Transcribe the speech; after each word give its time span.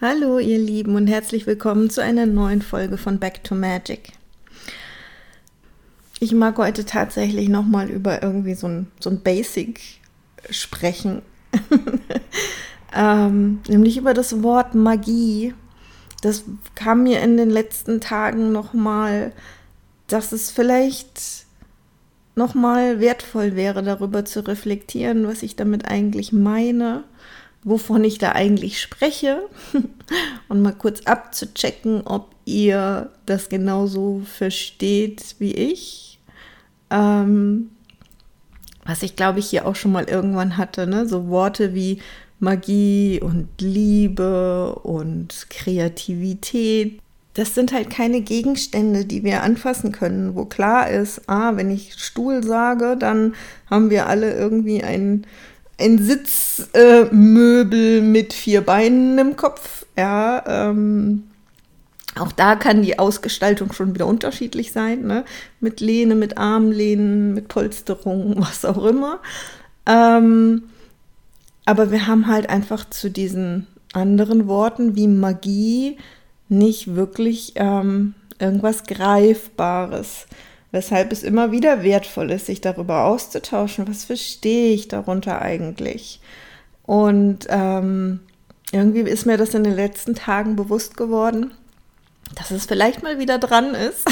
Hallo 0.00 0.38
ihr 0.38 0.58
Lieben 0.58 0.96
und 0.96 1.06
herzlich 1.06 1.46
willkommen 1.46 1.88
zu 1.88 2.02
einer 2.02 2.26
neuen 2.26 2.60
Folge 2.60 2.98
von 2.98 3.18
Back 3.18 3.42
to 3.42 3.54
Magic. 3.54 4.12
Ich 6.20 6.32
mag 6.32 6.58
heute 6.58 6.84
tatsächlich 6.84 7.48
nochmal 7.48 7.88
über 7.88 8.22
irgendwie 8.22 8.54
so 8.54 8.66
ein, 8.66 8.88
so 9.00 9.08
ein 9.08 9.20
Basic 9.20 9.80
sprechen, 10.50 11.22
ähm, 12.94 13.60
nämlich 13.66 13.96
über 13.96 14.12
das 14.12 14.42
Wort 14.42 14.74
Magie. 14.74 15.54
Das 16.24 16.44
kam 16.74 17.02
mir 17.02 17.20
in 17.20 17.36
den 17.36 17.50
letzten 17.50 18.00
Tagen 18.00 18.52
nochmal, 18.52 19.32
dass 20.06 20.32
es 20.32 20.50
vielleicht 20.50 21.44
nochmal 22.34 23.00
wertvoll 23.00 23.54
wäre, 23.56 23.82
darüber 23.82 24.24
zu 24.24 24.46
reflektieren, 24.46 25.26
was 25.26 25.42
ich 25.42 25.54
damit 25.54 25.86
eigentlich 25.86 26.32
meine 26.32 27.04
wovon 27.64 28.04
ich 28.04 28.18
da 28.18 28.32
eigentlich 28.32 28.80
spreche 28.80 29.48
und 30.48 30.62
mal 30.62 30.74
kurz 30.74 31.00
abzuchecken, 31.06 32.02
ob 32.02 32.30
ihr 32.44 33.10
das 33.26 33.48
genauso 33.48 34.22
versteht 34.24 35.36
wie 35.38 35.54
ich. 35.54 36.20
Ähm, 36.90 37.70
was 38.84 39.02
ich 39.02 39.16
glaube 39.16 39.38
ich 39.38 39.48
hier 39.48 39.66
auch 39.66 39.76
schon 39.76 39.92
mal 39.92 40.04
irgendwann 40.04 40.58
hatte, 40.58 40.86
ne? 40.86 41.08
so 41.08 41.28
Worte 41.28 41.74
wie 41.74 42.02
Magie 42.38 43.20
und 43.22 43.48
Liebe 43.60 44.74
und 44.82 45.46
Kreativität. 45.50 47.00
Das 47.34 47.54
sind 47.54 47.72
halt 47.72 47.90
keine 47.90 48.20
Gegenstände, 48.20 49.04
die 49.04 49.24
wir 49.24 49.42
anfassen 49.42 49.92
können, 49.92 50.36
wo 50.36 50.44
klar 50.44 50.88
ist, 50.88 51.28
ah, 51.28 51.56
wenn 51.56 51.70
ich 51.70 51.94
Stuhl 51.94 52.44
sage, 52.44 52.96
dann 52.96 53.34
haben 53.68 53.90
wir 53.90 54.06
alle 54.06 54.34
irgendwie 54.34 54.84
einen 54.84 55.26
ein 55.80 55.98
Sitzmöbel 55.98 57.98
äh, 57.98 58.00
mit 58.00 58.32
vier 58.32 58.60
Beinen 58.60 59.18
im 59.18 59.36
Kopf. 59.36 59.86
Ja, 59.96 60.44
ähm, 60.46 61.24
auch 62.16 62.32
da 62.32 62.56
kann 62.56 62.82
die 62.82 62.98
Ausgestaltung 62.98 63.72
schon 63.72 63.94
wieder 63.94 64.06
unterschiedlich 64.06 64.72
sein, 64.72 65.02
ne? 65.02 65.24
Mit 65.60 65.80
Lehne, 65.80 66.14
mit 66.14 66.38
Armlehnen, 66.38 67.34
mit 67.34 67.48
Polsterung, 67.48 68.36
was 68.38 68.64
auch 68.64 68.84
immer. 68.84 69.20
Ähm, 69.86 70.62
aber 71.64 71.90
wir 71.90 72.06
haben 72.06 72.26
halt 72.26 72.48
einfach 72.48 72.88
zu 72.88 73.10
diesen 73.10 73.66
anderen 73.92 74.46
Worten 74.48 74.96
wie 74.96 75.08
Magie 75.08 75.98
nicht 76.48 76.94
wirklich 76.94 77.52
ähm, 77.56 78.14
irgendwas 78.38 78.84
Greifbares 78.84 80.26
weshalb 80.74 81.12
es 81.12 81.22
immer 81.22 81.52
wieder 81.52 81.84
wertvoll 81.84 82.32
ist, 82.32 82.46
sich 82.46 82.60
darüber 82.60 83.04
auszutauschen, 83.04 83.86
was 83.86 84.04
verstehe 84.04 84.74
ich 84.74 84.88
darunter 84.88 85.40
eigentlich. 85.40 86.20
Und 86.82 87.46
ähm, 87.48 88.18
irgendwie 88.72 89.02
ist 89.02 89.24
mir 89.24 89.36
das 89.36 89.54
in 89.54 89.62
den 89.62 89.76
letzten 89.76 90.16
Tagen 90.16 90.56
bewusst 90.56 90.96
geworden, 90.96 91.54
dass 92.34 92.50
es 92.50 92.66
vielleicht 92.66 93.04
mal 93.04 93.20
wieder 93.20 93.38
dran 93.38 93.76
ist, 93.76 94.04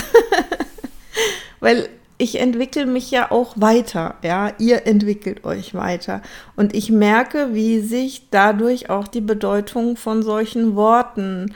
weil 1.60 1.88
ich 2.22 2.38
entwickle 2.38 2.86
mich 2.86 3.10
ja 3.10 3.32
auch 3.32 3.54
weiter, 3.56 4.14
ja, 4.22 4.52
ihr 4.58 4.86
entwickelt 4.86 5.44
euch 5.44 5.74
weiter 5.74 6.22
und 6.54 6.72
ich 6.72 6.88
merke, 6.88 7.48
wie 7.52 7.80
sich 7.80 8.28
dadurch 8.30 8.90
auch 8.90 9.08
die 9.08 9.20
Bedeutung 9.20 9.96
von 9.96 10.22
solchen 10.22 10.76
Worten 10.76 11.52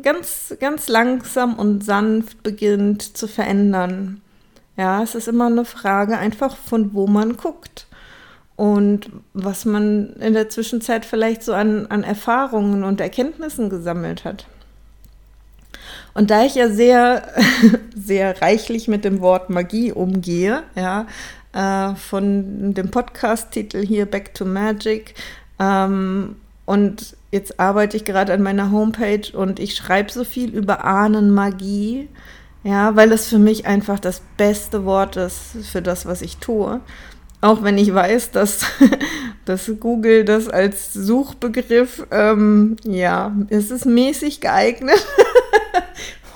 ganz 0.00 0.56
ganz 0.58 0.88
langsam 0.88 1.54
und 1.56 1.84
sanft 1.84 2.42
beginnt 2.42 3.02
zu 3.02 3.28
verändern. 3.28 4.22
Ja, 4.78 5.02
es 5.02 5.14
ist 5.14 5.28
immer 5.28 5.48
eine 5.48 5.66
Frage 5.66 6.16
einfach 6.16 6.56
von 6.56 6.94
wo 6.94 7.06
man 7.06 7.36
guckt 7.36 7.86
und 8.56 9.10
was 9.34 9.66
man 9.66 10.14
in 10.14 10.32
der 10.32 10.48
Zwischenzeit 10.48 11.04
vielleicht 11.04 11.42
so 11.42 11.52
an, 11.52 11.88
an 11.88 12.04
Erfahrungen 12.04 12.84
und 12.84 13.02
Erkenntnissen 13.02 13.68
gesammelt 13.68 14.24
hat. 14.24 14.46
Und 16.16 16.30
da 16.30 16.44
ich 16.44 16.54
ja 16.54 16.68
sehr, 16.70 17.28
sehr 17.94 18.40
reichlich 18.40 18.88
mit 18.88 19.04
dem 19.04 19.20
Wort 19.20 19.50
Magie 19.50 19.92
umgehe, 19.92 20.62
ja, 20.74 21.06
äh, 21.52 21.94
von 21.94 22.74
dem 22.74 22.90
Podcast-Titel 22.90 23.84
hier 23.84 24.06
Back 24.06 24.32
to 24.34 24.44
Magic, 24.44 25.14
ähm, 25.58 26.36
und 26.64 27.16
jetzt 27.30 27.60
arbeite 27.60 27.96
ich 27.96 28.04
gerade 28.04 28.32
an 28.32 28.42
meiner 28.42 28.72
Homepage 28.72 29.30
und 29.32 29.60
ich 29.60 29.76
schreibe 29.76 30.10
so 30.10 30.24
viel 30.24 30.50
über 30.54 30.84
Ahnenmagie. 30.84 32.08
Ja, 32.64 32.96
weil 32.96 33.12
es 33.12 33.28
für 33.28 33.38
mich 33.38 33.66
einfach 33.66 34.00
das 34.00 34.20
beste 34.36 34.84
Wort 34.84 35.16
ist 35.16 35.52
für 35.70 35.80
das, 35.80 36.04
was 36.04 36.20
ich 36.20 36.38
tue. 36.38 36.80
Auch 37.40 37.62
wenn 37.62 37.78
ich 37.78 37.94
weiß, 37.94 38.32
dass, 38.32 38.62
dass 39.44 39.70
Google 39.78 40.24
das 40.24 40.48
als 40.48 40.92
Suchbegriff, 40.92 42.04
ähm, 42.10 42.76
ja, 42.82 43.36
es 43.50 43.70
ist 43.70 43.86
mäßig 43.86 44.40
geeignet, 44.40 45.06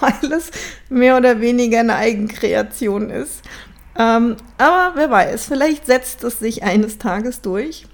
weil 0.21 0.33
es 0.33 0.51
mehr 0.89 1.17
oder 1.17 1.41
weniger 1.41 1.81
eine 1.81 1.97
Eigenkreation 1.97 3.11
ist. 3.11 3.43
Ähm, 3.97 4.37
aber 4.59 4.93
wer 4.95 5.11
weiß, 5.11 5.47
vielleicht 5.47 5.87
setzt 5.87 6.25
es 6.25 6.39
sich 6.39 6.63
eines 6.63 6.99
Tages 6.99 7.41
durch. 7.41 7.87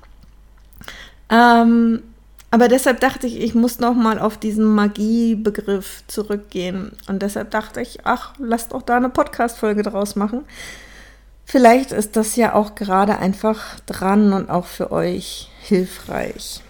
Ähm, 1.30 2.02
aber 2.50 2.68
deshalb 2.68 3.00
dachte 3.00 3.26
ich, 3.26 3.40
ich 3.40 3.54
muss 3.54 3.80
noch 3.80 3.94
mal 3.94 4.18
auf 4.18 4.38
diesen 4.38 4.64
Magiebegriff 4.64 6.04
zurückgehen. 6.06 6.92
Und 7.08 7.22
deshalb 7.22 7.50
dachte 7.50 7.80
ich, 7.80 8.06
ach, 8.06 8.34
lasst 8.38 8.72
doch 8.72 8.82
da 8.82 8.96
eine 8.96 9.10
Podcast-Folge 9.10 9.82
draus 9.82 10.16
machen. 10.16 10.44
Vielleicht 11.44 11.92
ist 11.92 12.16
das 12.16 12.36
ja 12.36 12.54
auch 12.54 12.74
gerade 12.74 13.18
einfach 13.18 13.80
dran 13.86 14.32
und 14.32 14.50
auch 14.50 14.66
für 14.66 14.90
euch 14.90 15.50
hilfreich. 15.60 16.60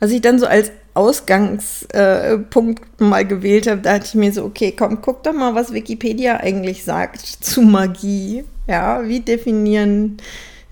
Was 0.00 0.10
ich 0.10 0.20
dann 0.20 0.38
so 0.38 0.46
als 0.46 0.72
Ausgangspunkt 0.96 3.00
mal 3.00 3.26
gewählt 3.26 3.66
habe, 3.66 3.82
dachte 3.82 4.06
ich 4.06 4.14
mir 4.14 4.32
so, 4.32 4.44
okay, 4.44 4.74
komm, 4.76 5.00
guck 5.02 5.22
doch 5.22 5.32
mal, 5.32 5.54
was 5.54 5.72
Wikipedia 5.72 6.38
eigentlich 6.38 6.84
sagt 6.84 7.20
zu 7.20 7.62
Magie. 7.62 8.44
Ja, 8.66 9.06
wie 9.06 9.20
definieren 9.20 10.16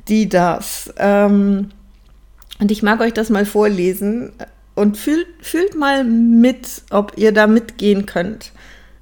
die 0.09 0.29
das? 0.29 0.93
Ähm, 0.99 1.71
und 2.59 2.71
ich 2.71 2.83
mag 2.83 3.01
euch 3.01 3.13
das 3.13 3.31
mal 3.31 3.47
vorlesen 3.47 4.33
und 4.75 4.97
fühlt, 4.97 5.27
fühlt 5.41 5.77
mal 5.77 6.05
mit, 6.05 6.83
ob 6.91 7.13
ihr 7.17 7.33
da 7.33 7.47
mitgehen 7.47 8.07
könnt. 8.07 8.53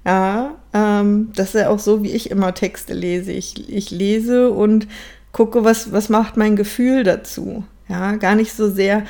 Ja, 0.04 0.56
ähm, 0.74 1.30
das 1.36 1.54
ist 1.54 1.60
ja 1.60 1.70
auch 1.70 1.78
so, 1.78 2.02
wie 2.02 2.10
ich 2.10 2.30
immer 2.30 2.54
Texte 2.54 2.94
lese. 2.94 3.32
Ich, 3.32 3.68
ich 3.68 3.90
lese 3.90 4.50
und 4.50 4.88
gucke, 5.32 5.64
was, 5.64 5.92
was 5.92 6.08
macht 6.08 6.36
mein 6.36 6.56
Gefühl 6.56 7.04
dazu. 7.04 7.64
Ja, 7.88 8.16
gar 8.16 8.34
nicht 8.34 8.52
so 8.52 8.70
sehr, 8.70 9.04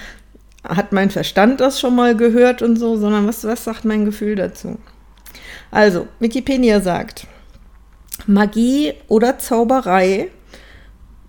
hat 0.77 0.93
mein 0.93 1.11
Verstand 1.11 1.61
das 1.61 1.81
schon 1.81 1.95
mal 1.95 2.17
gehört 2.17 2.63
und 2.63 2.77
so, 2.77 2.97
sondern 2.97 3.27
was, 3.27 3.45
was 3.45 3.65
sagt 3.65 3.85
mein 3.85 4.05
Gefühl 4.05 4.37
dazu? 4.37 4.79
Also, 5.71 6.09
Wikipedia 6.19 6.81
sagt, 6.81 7.27
Magie 8.27 8.95
oder 9.09 9.39
Zauberei 9.39 10.31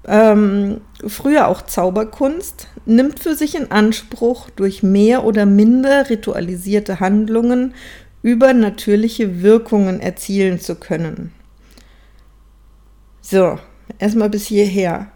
ähm, 0.05 0.81
früher 1.07 1.47
auch 1.47 1.61
Zauberkunst, 1.63 2.67
nimmt 2.85 3.19
für 3.19 3.35
sich 3.35 3.55
in 3.55 3.71
Anspruch, 3.71 4.49
durch 4.49 4.83
mehr 4.83 5.23
oder 5.23 5.45
minder 5.45 6.09
ritualisierte 6.09 6.99
Handlungen 6.99 7.73
übernatürliche 8.21 9.41
Wirkungen 9.41 9.99
erzielen 9.99 10.59
zu 10.59 10.75
können. 10.75 11.31
So, 13.21 13.59
erstmal 13.99 14.29
bis 14.29 14.45
hierher. 14.45 15.07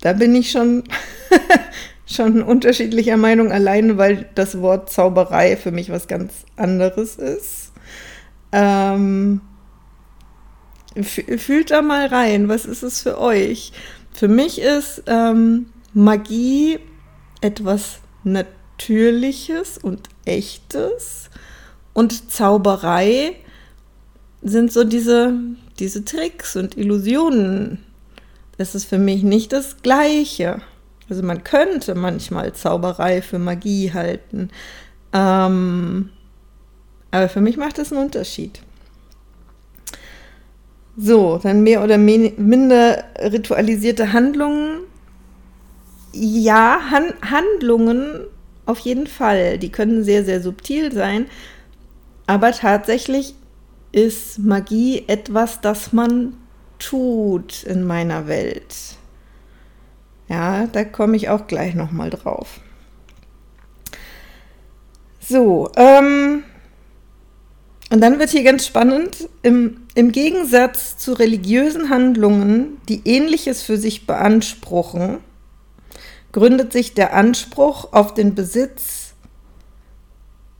Da 0.00 0.12
bin 0.12 0.34
ich 0.34 0.50
schon, 0.50 0.84
schon 2.12 2.42
unterschiedlicher 2.42 3.16
Meinung, 3.16 3.52
alleine 3.52 3.98
weil 3.98 4.28
das 4.34 4.60
Wort 4.60 4.90
Zauberei 4.90 5.56
für 5.56 5.70
mich 5.70 5.90
was 5.90 6.08
ganz 6.08 6.44
anderes 6.56 7.16
ist. 7.16 7.72
Ähm, 8.52 9.40
fühlt 11.00 11.70
da 11.70 11.82
mal 11.82 12.06
rein, 12.06 12.48
was 12.48 12.64
ist 12.64 12.82
es 12.82 13.02
für 13.02 13.18
euch? 13.18 13.72
Für 14.12 14.28
mich 14.28 14.60
ist 14.60 15.04
ähm, 15.06 15.66
Magie 15.94 16.78
etwas 17.40 18.00
Natürliches 18.24 19.78
und 19.78 20.08
Echtes 20.24 21.30
und 21.92 22.30
Zauberei 22.30 23.36
sind 24.42 24.72
so 24.72 24.84
diese, 24.84 25.34
diese 25.78 26.04
Tricks 26.04 26.56
und 26.56 26.76
Illusionen. 26.76 27.78
Das 28.58 28.74
ist 28.74 28.84
für 28.84 28.98
mich 28.98 29.22
nicht 29.22 29.52
das 29.52 29.82
Gleiche. 29.82 30.60
Also 31.12 31.22
man 31.22 31.44
könnte 31.44 31.94
manchmal 31.94 32.54
Zauberei 32.54 33.20
für 33.20 33.38
Magie 33.38 33.92
halten. 33.92 34.48
Ähm, 35.12 36.08
aber 37.10 37.28
für 37.28 37.42
mich 37.42 37.58
macht 37.58 37.76
das 37.76 37.92
einen 37.92 38.02
Unterschied. 38.02 38.62
So, 40.96 41.38
dann 41.42 41.62
mehr 41.62 41.84
oder 41.84 41.98
minder 41.98 43.04
ritualisierte 43.18 44.14
Handlungen. 44.14 44.84
Ja, 46.14 46.80
Han 46.90 47.12
Handlungen 47.20 48.20
auf 48.64 48.78
jeden 48.78 49.06
Fall. 49.06 49.58
Die 49.58 49.70
können 49.70 50.04
sehr, 50.04 50.24
sehr 50.24 50.40
subtil 50.40 50.92
sein. 50.92 51.26
aber 52.26 52.52
tatsächlich 52.52 53.34
ist 53.92 54.38
Magie 54.38 55.04
etwas, 55.08 55.60
das 55.60 55.92
man 55.92 56.38
tut 56.78 57.64
in 57.64 57.84
meiner 57.84 58.26
Welt. 58.28 58.96
Ja, 60.28 60.66
da 60.66 60.84
komme 60.84 61.16
ich 61.16 61.28
auch 61.28 61.46
gleich 61.46 61.74
noch 61.74 61.92
mal 61.92 62.10
drauf. 62.10 62.60
So, 65.20 65.70
ähm, 65.76 66.44
und 67.90 68.00
dann 68.00 68.18
wird 68.18 68.30
hier 68.30 68.42
ganz 68.42 68.66
spannend, 68.66 69.28
im, 69.42 69.82
im 69.94 70.12
Gegensatz 70.12 70.96
zu 70.96 71.12
religiösen 71.12 71.90
Handlungen, 71.90 72.78
die 72.88 73.02
ähnliches 73.04 73.62
für 73.62 73.76
sich 73.76 74.06
beanspruchen, 74.06 75.18
gründet 76.32 76.72
sich 76.72 76.94
der 76.94 77.14
Anspruch 77.14 77.92
auf 77.92 78.14
den 78.14 78.34
Besitz 78.34 79.01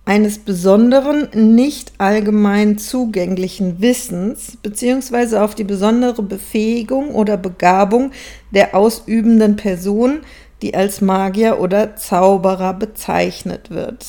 eines 0.05 0.39
besonderen, 0.39 1.29
nicht 1.55 1.93
allgemein 1.99 2.77
zugänglichen 2.79 3.81
Wissens 3.81 4.59
beziehungsweise 4.63 5.43
auf 5.43 5.55
die 5.55 5.65
besondere 5.65 6.23
Befähigung 6.23 7.15
oder 7.15 7.37
Begabung 7.37 8.11
der 8.51 8.75
ausübenden 8.75 9.57
Person, 9.57 10.21
die 10.61 10.75
als 10.75 11.01
Magier 11.01 11.61
oder 11.61 11.97
Zauberer 11.97 12.75
bezeichnet 12.75 13.71
wird. 13.71 14.07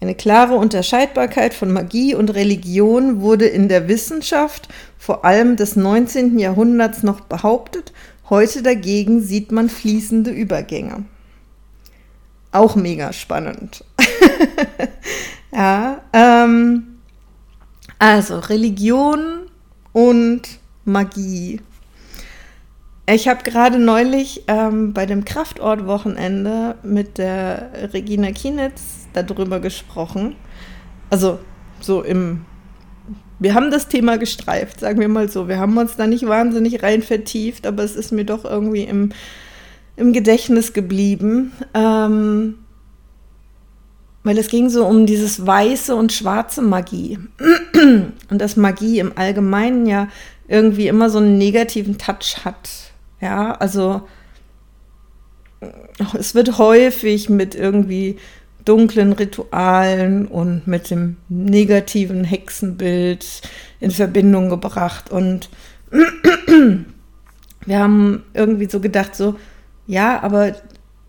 Eine 0.00 0.14
klare 0.14 0.56
Unterscheidbarkeit 0.56 1.54
von 1.54 1.72
Magie 1.72 2.14
und 2.14 2.34
Religion 2.34 3.22
wurde 3.22 3.46
in 3.46 3.68
der 3.68 3.88
Wissenschaft 3.88 4.68
vor 4.98 5.24
allem 5.24 5.56
des 5.56 5.74
19. 5.74 6.38
Jahrhunderts 6.38 7.02
noch 7.02 7.20
behauptet. 7.20 7.92
Heute 8.28 8.62
dagegen 8.62 9.22
sieht 9.22 9.52
man 9.52 9.68
fließende 9.68 10.30
Übergänge. 10.30 11.04
Auch 12.56 12.74
mega 12.74 13.12
spannend. 13.12 13.84
ja, 15.52 16.00
ähm, 16.14 17.00
also 17.98 18.38
Religion 18.38 19.50
und 19.92 20.40
Magie. 20.86 21.60
Ich 23.06 23.28
habe 23.28 23.42
gerade 23.42 23.78
neulich 23.78 24.44
ähm, 24.48 24.94
bei 24.94 25.04
dem 25.04 25.26
Kraftort-Wochenende 25.26 26.76
mit 26.82 27.18
der 27.18 27.92
Regina 27.92 28.32
Kienitz 28.32 29.06
darüber 29.12 29.60
gesprochen. 29.60 30.34
Also 31.10 31.38
so 31.80 32.00
im, 32.00 32.46
wir 33.38 33.52
haben 33.52 33.70
das 33.70 33.88
Thema 33.88 34.16
gestreift, 34.16 34.80
sagen 34.80 34.98
wir 34.98 35.08
mal 35.08 35.28
so. 35.28 35.46
Wir 35.46 35.58
haben 35.58 35.76
uns 35.76 35.96
da 35.96 36.06
nicht 36.06 36.26
wahnsinnig 36.26 36.82
rein 36.82 37.02
vertieft, 37.02 37.66
aber 37.66 37.82
es 37.82 37.96
ist 37.96 38.12
mir 38.12 38.24
doch 38.24 38.46
irgendwie 38.46 38.84
im, 38.84 39.10
im 39.96 40.12
Gedächtnis 40.12 40.72
geblieben. 40.72 41.52
Ähm, 41.74 42.56
weil 44.26 44.38
es 44.38 44.48
ging 44.48 44.68
so 44.70 44.84
um 44.84 45.06
dieses 45.06 45.46
weiße 45.46 45.94
und 45.94 46.12
schwarze 46.12 46.60
Magie. 46.60 47.18
Und 48.28 48.40
dass 48.40 48.56
Magie 48.56 48.98
im 48.98 49.16
Allgemeinen 49.16 49.86
ja 49.86 50.08
irgendwie 50.48 50.88
immer 50.88 51.10
so 51.10 51.18
einen 51.18 51.38
negativen 51.38 51.96
Touch 51.96 52.44
hat. 52.44 52.68
Ja, 53.20 53.52
also 53.52 54.02
es 56.18 56.34
wird 56.34 56.58
häufig 56.58 57.28
mit 57.30 57.54
irgendwie 57.54 58.18
dunklen 58.64 59.12
Ritualen 59.12 60.26
und 60.26 60.66
mit 60.66 60.90
dem 60.90 61.16
negativen 61.28 62.24
Hexenbild 62.24 63.42
in 63.78 63.92
Verbindung 63.92 64.50
gebracht. 64.50 65.10
Und 65.10 65.48
wir 67.64 67.78
haben 67.78 68.24
irgendwie 68.34 68.68
so 68.68 68.80
gedacht, 68.80 69.14
so, 69.14 69.36
ja, 69.86 70.22
aber 70.22 70.54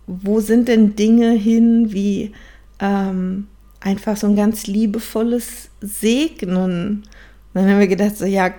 wo 0.08 0.40
sind 0.40 0.68
denn 0.68 0.96
Dinge 0.96 1.32
hin 1.32 1.92
wie 1.92 2.32
ähm, 2.80 3.48
einfach 3.80 4.18
so 4.18 4.28
ein 4.28 4.36
ganz 4.36 4.68
liebevolles 4.68 5.70
Segnen? 5.82 7.04
Dann 7.54 7.70
haben 7.70 7.80
wir 7.80 7.88
gedacht, 7.88 8.18
so, 8.18 8.26
ja, 8.26 8.50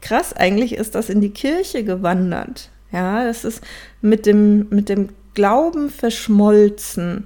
krass, 0.00 0.32
eigentlich 0.32 0.74
ist 0.74 0.94
das 0.94 1.10
in 1.10 1.20
die 1.20 1.30
Kirche 1.30 1.84
gewandert. 1.84 2.70
Ja, 2.92 3.24
das 3.24 3.44
ist 3.44 3.62
mit 4.00 4.26
dem, 4.26 4.68
mit 4.70 4.88
dem 4.88 5.08
Glauben 5.34 5.90
verschmolzen. 5.90 7.24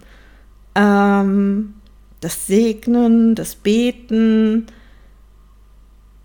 Ähm, 0.75 1.75
das 2.21 2.47
Segnen, 2.47 3.35
das 3.35 3.55
Beten. 3.55 4.67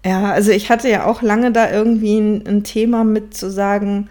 Ja, 0.06 0.32
also 0.32 0.52
ich 0.52 0.70
hatte 0.70 0.90
ja 0.90 1.06
auch 1.06 1.22
lange 1.22 1.52
da 1.52 1.70
irgendwie 1.72 2.18
ein, 2.18 2.48
ein 2.48 2.64
Thema 2.64 3.04
mit 3.04 3.36
zu 3.36 3.52
sagen, 3.52 4.10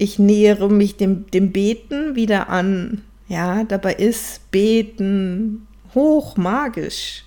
ich 0.00 0.18
nähere 0.18 0.70
mich 0.70 0.96
dem, 0.96 1.30
dem 1.30 1.52
Beten 1.52 2.16
wieder 2.16 2.48
an. 2.48 3.02
Ja, 3.28 3.64
dabei 3.64 3.94
ist 3.94 4.50
Beten 4.50 5.66
hochmagisch. 5.94 7.24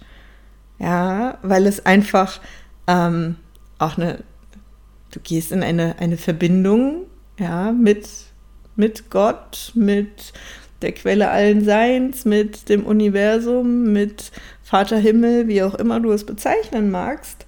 Ja, 0.79 1.37
weil 1.43 1.67
es 1.67 1.85
einfach 1.85 2.41
ähm, 2.87 3.35
auch 3.77 3.97
eine, 3.97 4.23
du 5.11 5.19
gehst 5.19 5.51
in 5.51 5.61
eine, 5.61 5.99
eine 5.99 6.17
Verbindung 6.17 7.05
ja, 7.39 7.71
mit, 7.71 8.09
mit 8.75 9.09
Gott, 9.11 9.71
mit 9.75 10.33
der 10.81 10.93
Quelle 10.93 11.29
allen 11.29 11.63
Seins, 11.63 12.25
mit 12.25 12.69
dem 12.69 12.85
Universum, 12.85 13.93
mit 13.93 14.31
Vater 14.63 14.97
Himmel, 14.97 15.47
wie 15.47 15.61
auch 15.61 15.75
immer 15.75 15.99
du 15.99 16.11
es 16.11 16.25
bezeichnen 16.25 16.89
magst. 16.89 17.45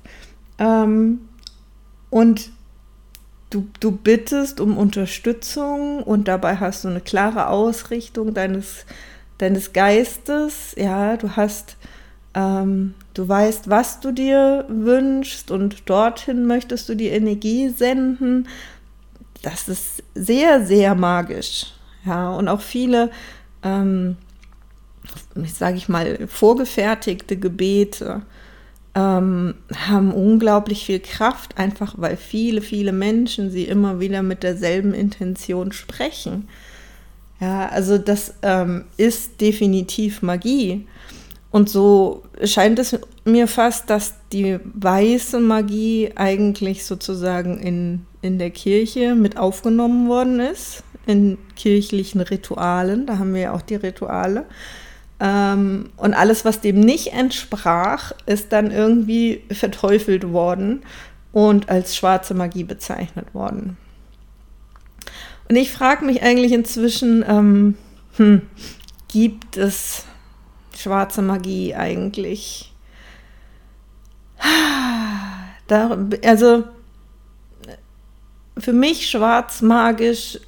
Ähm, 0.60 1.22
und 2.12 2.51
du, 3.55 3.67
du 3.79 3.91
bittest 3.91 4.59
um 4.59 4.77
Unterstützung 4.77 6.03
und 6.03 6.27
dabei 6.27 6.57
hast 6.57 6.83
du 6.83 6.89
eine 6.89 7.01
klare 7.01 7.47
Ausrichtung 7.47 8.33
deines, 8.33 8.85
deines 9.37 9.73
Geistes. 9.73 10.73
Ja, 10.77 11.17
du 11.17 11.35
hast, 11.35 11.77
ähm, 12.33 12.93
du 13.13 13.27
weißt, 13.27 13.69
was 13.69 13.99
du 13.99 14.11
dir 14.11 14.65
wünschst 14.67 15.51
und 15.51 15.89
dorthin 15.89 16.45
möchtest 16.45 16.89
du 16.89 16.95
die 16.95 17.09
Energie 17.09 17.69
senden 17.69 18.47
das 19.45 19.69
ist 19.69 20.03
sehr, 20.15 20.65
sehr 20.65 20.95
magisch. 20.95 21.67
Ja, 22.03 22.31
und 22.31 22.47
auch 22.47 22.61
viele, 22.61 23.11
ähm, 23.63 24.17
sage 25.45 25.77
ich 25.77 25.87
mal, 25.87 26.27
vorgefertigte 26.27 27.37
Gebete 27.37 28.23
ähm, 28.95 29.56
haben 29.74 30.13
unglaublich 30.13 30.86
viel 30.86 31.00
Kraft, 31.00 31.57
einfach 31.57 31.95
weil 31.97 32.15
viele, 32.15 32.62
viele 32.62 32.94
Menschen 32.94 33.51
sie 33.51 33.65
immer 33.65 34.00
wieder 34.00 34.24
mit 34.24 34.42
derselben 34.42 34.94
Intention 34.94 35.74
sprechen. 35.74 36.47
Ja, 37.42 37.68
also 37.68 37.97
das 37.97 38.36
ähm, 38.42 38.86
ist 38.95 39.42
definitiv 39.42 40.21
Magie. 40.21 40.88
Und 41.51 41.69
so 41.69 42.24
scheint 42.44 42.80
es 42.80 42.97
mir 43.25 43.47
fast, 43.47 43.89
dass 43.89 44.15
die 44.31 44.59
weiße 44.63 45.39
Magie 45.39 46.12
eigentlich 46.15 46.86
sozusagen 46.86 47.60
in, 47.60 48.05
in 48.22 48.39
der 48.39 48.51
Kirche 48.51 49.15
mit 49.15 49.38
aufgenommen 49.38 50.08
worden 50.08 50.39
ist, 50.39 50.84
in 51.05 51.38
kirchlichen 51.55 52.22
Ritualen. 52.22 53.05
Da 53.05 53.19
haben 53.19 53.34
wir 53.34 53.41
ja 53.41 53.53
auch 53.53 53.62
die 53.62 53.75
Rituale. 53.75 54.46
Ähm, 55.19 55.89
und 55.98 56.13
alles, 56.13 56.45
was 56.45 56.62
dem 56.62 56.79
nicht 56.79 57.13
entsprach, 57.13 58.12
ist 58.25 58.51
dann 58.51 58.72
irgendwie 58.72 59.43
verteufelt 59.51 60.31
worden 60.31 60.84
und 61.31 61.69
als 61.69 61.95
schwarze 61.95 62.34
Magie 62.34 62.63
bezeichnet 62.63 63.34
worden. 63.34 63.77
Und 65.48 65.55
ich 65.55 65.72
frage 65.72 66.05
mich 66.05 66.24
eigentlich 66.24 66.51
inzwischen, 66.51 67.24
ähm, 67.27 67.75
hm, 68.17 68.41
gibt 69.07 69.57
es 69.57 70.05
schwarze 70.75 71.22
Magie 71.22 71.75
eigentlich? 71.75 72.74
Da, 75.67 75.98
also 76.24 76.63
für 78.57 78.74
mich 78.74 79.10
schwarzmagisch 79.10 80.39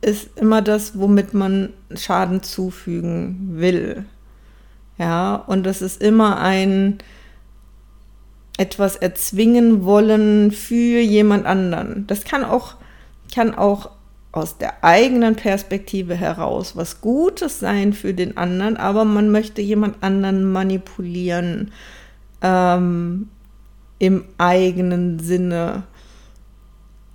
ist 0.00 0.36
immer 0.36 0.62
das, 0.62 0.98
womit 0.98 1.32
man 1.32 1.72
Schaden 1.94 2.42
zufügen 2.42 3.56
will. 3.56 4.04
Ja, 4.98 5.36
und 5.36 5.64
das 5.64 5.82
ist 5.82 6.00
immer 6.00 6.40
ein 6.40 6.98
etwas 8.56 8.96
erzwingen 8.96 9.84
wollen 9.84 10.52
für 10.52 11.00
jemand 11.00 11.46
anderen. 11.46 12.06
Das 12.06 12.24
kann 12.24 12.44
auch, 12.44 12.76
kann 13.34 13.54
auch 13.54 13.90
aus 14.30 14.58
der 14.58 14.82
eigenen 14.82 15.36
Perspektive 15.36 16.14
heraus 16.14 16.76
was 16.76 17.00
Gutes 17.00 17.60
sein 17.60 17.92
für 17.92 18.14
den 18.14 18.36
anderen, 18.36 18.76
aber 18.76 19.04
man 19.04 19.30
möchte 19.30 19.62
jemand 19.62 20.02
anderen 20.02 20.50
manipulieren 20.52 21.72
ähm, 22.42 23.28
im 23.98 24.24
eigenen 24.38 25.20
Sinne, 25.20 25.84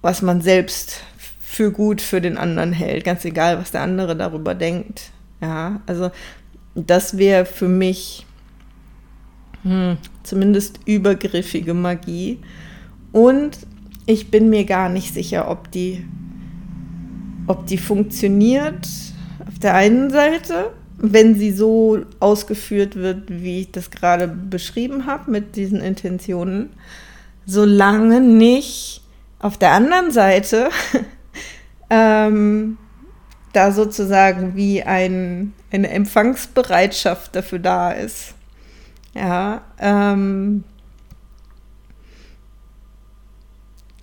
was 0.02 0.22
man 0.22 0.42
selbst 0.42 1.04
für 1.40 1.72
gut 1.72 2.02
für 2.02 2.22
den 2.22 2.38
anderen 2.38 2.72
hält, 2.72 3.04
ganz 3.04 3.26
egal, 3.26 3.60
was 3.60 3.72
der 3.72 3.82
andere 3.82 4.16
darüber 4.16 4.56
denkt. 4.56 5.12
Ja, 5.42 5.82
also 5.88 6.12
das 6.88 7.18
wäre 7.18 7.46
für 7.46 7.68
mich 7.68 8.26
hm, 9.64 9.98
zumindest 10.24 10.80
übergriffige 10.86 11.74
Magie. 11.74 12.40
Und 13.12 13.58
ich 14.06 14.30
bin 14.32 14.50
mir 14.50 14.66
gar 14.66 14.90
nicht 14.90 15.14
sicher, 15.14 15.50
ob 15.50 15.72
die 15.72 16.06
ob 17.48 17.66
die 17.66 17.80
funktioniert 17.80 18.88
auf 19.48 19.58
der 19.58 19.74
einen 19.74 20.12
Seite 20.12 20.72
wenn 21.02 21.36
sie 21.36 21.52
so 21.52 22.00
ausgeführt 22.20 22.96
wird, 22.96 23.24
wie 23.30 23.62
ich 23.62 23.72
das 23.72 23.90
gerade 23.90 24.28
beschrieben 24.28 25.06
habe, 25.06 25.32
mit 25.32 25.56
diesen 25.56 25.82
Intentionen, 25.82 26.72
solange 27.46 28.20
nicht 28.22 29.02
auf 29.40 29.58
der 29.58 29.72
anderen 29.72 30.12
Seite 30.12 30.70
ähm, 31.90 32.78
da 33.54 33.72
sozusagen 33.72 34.56
wie 34.56 34.84
ein, 34.84 35.54
eine 35.72 35.90
Empfangsbereitschaft 35.90 37.36
dafür 37.36 37.60
da 37.60 37.92
ist. 37.92 38.34
Ja, 39.14 39.62
ähm, 39.80 40.64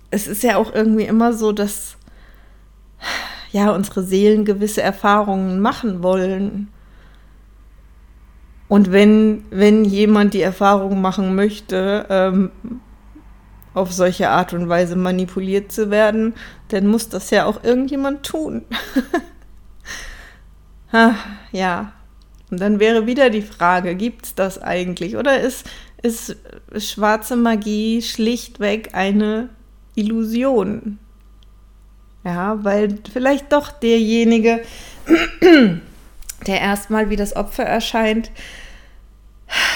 es 0.09 0.27
ist 0.27 0.43
ja 0.43 0.57
auch 0.57 0.73
irgendwie 0.73 1.03
immer 1.03 1.33
so, 1.33 1.51
dass 1.51 1.97
ja 3.51 3.71
unsere 3.71 4.03
Seelen 4.03 4.45
gewisse 4.45 4.81
Erfahrungen 4.81 5.59
machen 5.59 6.03
wollen. 6.03 6.69
Und 8.67 8.91
wenn, 8.91 9.45
wenn 9.49 9.85
jemand 9.85 10.33
die 10.33 10.41
Erfahrung 10.41 11.01
machen 11.01 11.35
möchte, 11.35 12.05
ähm, 12.09 12.51
auf 13.73 13.93
solche 13.93 14.29
Art 14.29 14.53
und 14.53 14.67
Weise 14.67 14.95
manipuliert 14.95 15.71
zu 15.71 15.89
werden, 15.91 16.33
dann 16.69 16.87
muss 16.87 17.09
das 17.09 17.29
ja 17.29 17.45
auch 17.45 17.63
irgendjemand 17.63 18.23
tun. 18.23 18.65
ja. 21.51 21.93
Und 22.49 22.61
dann 22.61 22.79
wäre 22.79 23.07
wieder 23.07 23.29
die 23.29 23.41
Frage, 23.41 23.95
gibt 23.95 24.25
es 24.25 24.35
das 24.35 24.61
eigentlich? 24.61 25.17
Oder 25.17 25.41
ist, 25.41 25.65
ist 26.01 26.37
schwarze 26.77 27.35
Magie 27.35 28.01
schlichtweg 28.01 28.91
eine 28.93 29.49
Illusion? 29.95 30.99
Ja, 32.23 32.63
weil 32.63 32.99
vielleicht 33.11 33.51
doch 33.51 33.71
derjenige, 33.71 34.61
der 36.47 36.61
erstmal 36.61 37.09
wie 37.09 37.15
das 37.15 37.35
Opfer 37.35 37.63
erscheint, 37.63 38.31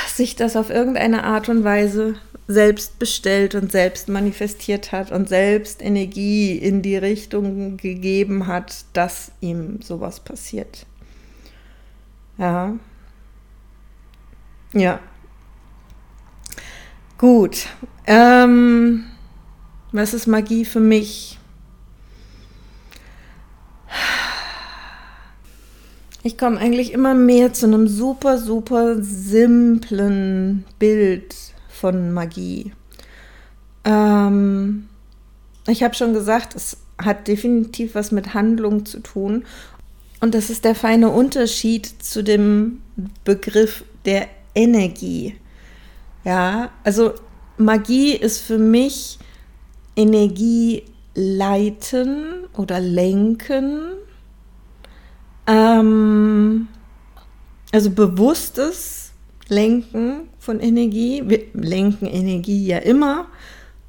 sich 0.07 0.35
das 0.35 0.55
auf 0.55 0.69
irgendeine 0.69 1.23
Art 1.23 1.49
und 1.49 1.63
Weise 1.63 2.15
selbst 2.47 2.99
bestellt 2.99 3.55
und 3.55 3.71
selbst 3.71 4.09
manifestiert 4.09 4.91
hat 4.91 5.11
und 5.11 5.29
selbst 5.29 5.81
Energie 5.81 6.57
in 6.57 6.81
die 6.81 6.97
Richtung 6.97 7.77
gegeben 7.77 8.47
hat, 8.47 8.85
dass 8.93 9.31
ihm 9.39 9.81
sowas 9.81 10.19
passiert. 10.19 10.85
Ja. 12.37 12.75
Ja. 14.73 14.99
Gut. 17.17 17.67
Ähm, 18.07 19.05
was 19.91 20.13
ist 20.13 20.27
Magie 20.27 20.65
für 20.65 20.79
mich? 20.79 21.37
Ich 26.23 26.37
komme 26.37 26.59
eigentlich 26.59 26.93
immer 26.93 27.15
mehr 27.15 27.51
zu 27.53 27.65
einem 27.65 27.87
super, 27.87 28.37
super 28.37 29.01
simplen 29.01 30.65
Bild 30.77 31.35
von 31.67 32.13
Magie. 32.13 32.73
Ähm, 33.85 34.87
ich 35.67 35.81
habe 35.81 35.95
schon 35.95 36.13
gesagt, 36.13 36.55
es 36.55 36.77
hat 36.99 37.27
definitiv 37.27 37.95
was 37.95 38.11
mit 38.11 38.35
Handlung 38.35 38.85
zu 38.85 38.99
tun. 38.99 39.45
Und 40.21 40.35
das 40.35 40.51
ist 40.51 40.65
der 40.65 40.75
feine 40.75 41.09
Unterschied 41.09 41.87
zu 41.87 42.23
dem 42.23 42.81
Begriff 43.23 43.83
der 44.05 44.27
Energie. 44.53 45.35
Ja, 46.23 46.69
also 46.83 47.13
Magie 47.57 48.13
ist 48.13 48.39
für 48.39 48.59
mich 48.59 49.17
Energie 49.95 50.83
leiten 51.15 52.45
oder 52.55 52.79
lenken. 52.79 53.93
Ähm, 55.47 56.67
also 57.71 57.89
bewusstes 57.89 59.11
Lenken 59.47 60.29
von 60.37 60.59
Energie. 60.59 61.23
Wir 61.25 61.45
lenken 61.53 62.05
Energie 62.05 62.67
ja 62.67 62.77
immer, 62.77 63.25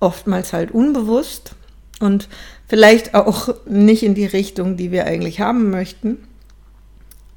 oftmals 0.01 0.55
halt 0.55 0.71
unbewusst 0.73 1.55
und 2.03 2.29
vielleicht 2.69 3.15
auch 3.15 3.55
nicht 3.65 4.03
in 4.03 4.15
die 4.15 4.27
Richtung, 4.27 4.77
die 4.77 4.91
wir 4.91 5.07
eigentlich 5.07 5.41
haben 5.41 5.71
möchten. 5.71 6.19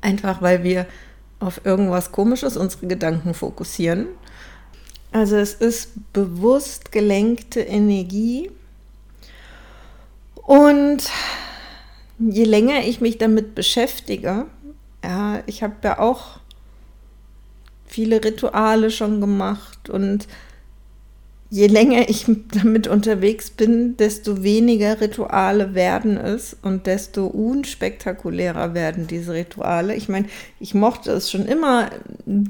Einfach 0.01 0.41
weil 0.41 0.63
wir 0.63 0.87
auf 1.39 1.61
irgendwas 1.65 2.11
Komisches 2.11 2.57
unsere 2.57 2.87
Gedanken 2.87 3.33
fokussieren. 3.33 4.07
Also 5.11 5.35
es 5.37 5.53
ist 5.53 5.91
bewusst 6.13 6.91
gelenkte 6.91 7.61
Energie. 7.61 8.49
Und 10.35 11.09
je 12.19 12.43
länger 12.43 12.85
ich 12.85 13.01
mich 13.01 13.17
damit 13.17 13.55
beschäftige, 13.55 14.45
ja, 15.03 15.43
ich 15.45 15.63
habe 15.63 15.75
ja 15.83 15.99
auch 15.99 16.39
viele 17.85 18.23
Rituale 18.23 18.89
schon 18.89 19.21
gemacht 19.21 19.89
und 19.89 20.27
je 21.55 21.67
länger 21.67 22.09
ich 22.09 22.25
damit 22.51 22.87
unterwegs 22.87 23.49
bin, 23.49 23.95
desto 23.95 24.43
weniger 24.43 24.99
Rituale 24.99 25.73
werden 25.73 26.17
es 26.17 26.57
und 26.61 26.85
desto 26.85 27.27
unspektakulärer 27.27 28.73
werden 28.73 29.07
diese 29.07 29.33
Rituale. 29.33 29.95
Ich 29.95 30.09
meine, 30.09 30.27
ich 30.59 30.73
mochte 30.73 31.11
es 31.11 31.31
schon 31.31 31.45
immer 31.45 31.91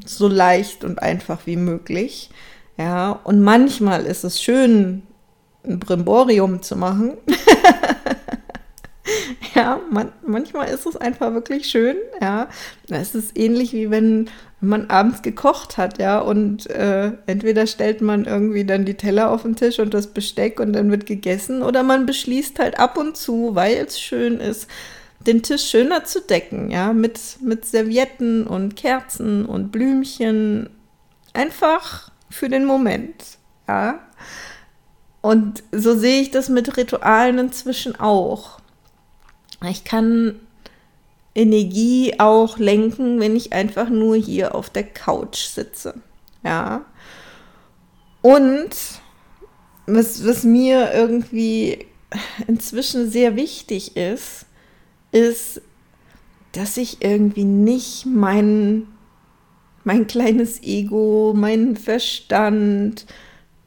so 0.07 0.27
leicht 0.27 0.83
und 0.83 1.03
einfach 1.03 1.45
wie 1.45 1.55
möglich. 1.55 2.31
Ja, 2.79 3.11
und 3.11 3.43
manchmal 3.43 4.07
ist 4.07 4.23
es 4.23 4.41
schön, 4.41 5.03
ein 5.63 5.77
Brimborium 5.77 6.63
zu 6.63 6.75
machen. 6.75 7.13
ja, 9.53 9.79
man, 9.91 10.13
manchmal 10.25 10.69
ist 10.69 10.87
es 10.87 10.97
einfach 10.97 11.31
wirklich 11.31 11.67
schön. 11.67 11.97
Ja, 12.19 12.49
es 12.89 13.13
ist 13.13 13.37
ähnlich 13.37 13.71
wie 13.71 13.91
wenn 13.91 14.31
man 14.65 14.89
abends 14.89 15.21
gekocht 15.21 15.77
hat, 15.77 15.99
ja, 15.99 16.19
und 16.19 16.69
äh, 16.69 17.11
entweder 17.25 17.67
stellt 17.67 18.01
man 18.01 18.25
irgendwie 18.25 18.65
dann 18.65 18.85
die 18.85 18.95
Teller 18.95 19.31
auf 19.31 19.43
den 19.43 19.55
Tisch 19.55 19.79
und 19.79 19.93
das 19.93 20.07
Besteck 20.07 20.59
und 20.59 20.73
dann 20.73 20.91
wird 20.91 21.05
gegessen 21.05 21.61
oder 21.61 21.83
man 21.83 22.05
beschließt 22.05 22.59
halt 22.59 22.79
ab 22.79 22.97
und 22.97 23.17
zu, 23.17 23.55
weil 23.55 23.75
es 23.75 23.99
schön 23.99 24.39
ist, 24.39 24.67
den 25.25 25.43
Tisch 25.43 25.63
schöner 25.69 26.03
zu 26.03 26.21
decken, 26.21 26.71
ja, 26.71 26.93
mit, 26.93 27.19
mit 27.41 27.65
Servietten 27.65 28.45
und 28.47 28.75
Kerzen 28.75 29.45
und 29.45 29.71
Blümchen, 29.71 30.69
einfach 31.33 32.11
für 32.29 32.49
den 32.49 32.65
Moment, 32.65 33.37
ja. 33.67 33.99
Und 35.21 35.63
so 35.71 35.95
sehe 35.95 36.21
ich 36.21 36.29
das 36.29 36.49
mit 36.49 36.77
Ritualen 36.77 37.39
inzwischen 37.39 37.99
auch. 37.99 38.59
Ich 39.67 39.83
kann 39.83 40.39
Energie 41.35 42.15
auch 42.17 42.57
lenken, 42.57 43.19
wenn 43.19 43.35
ich 43.35 43.53
einfach 43.53 43.89
nur 43.89 44.15
hier 44.15 44.55
auf 44.55 44.69
der 44.69 44.83
Couch 44.83 45.37
sitze. 45.37 45.95
Ja. 46.43 46.85
Und 48.21 48.69
was, 49.85 50.25
was 50.25 50.43
mir 50.43 50.93
irgendwie 50.93 51.85
inzwischen 52.47 53.11
sehr 53.11 53.35
wichtig 53.35 53.97
ist, 53.97 54.45
ist, 55.11 55.61
dass 56.53 56.77
ich 56.77 57.03
irgendwie 57.03 57.43
nicht 57.43 58.05
mein, 58.05 58.87
mein 59.83 60.07
kleines 60.07 60.63
Ego, 60.63 61.33
meinen 61.35 61.75
Verstand, 61.75 63.05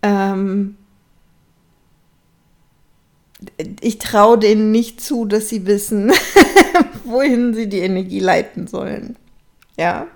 ähm, 0.02 0.76
ich 3.80 3.98
traue 3.98 4.38
denen 4.38 4.72
nicht 4.72 5.00
zu, 5.00 5.24
dass 5.24 5.48
sie 5.48 5.66
wissen, 5.66 6.10
wohin 7.08 7.54
sie 7.54 7.68
die 7.68 7.80
Energie 7.80 8.20
leiten 8.20 8.66
sollen. 8.66 9.16
Ja, 9.76 10.06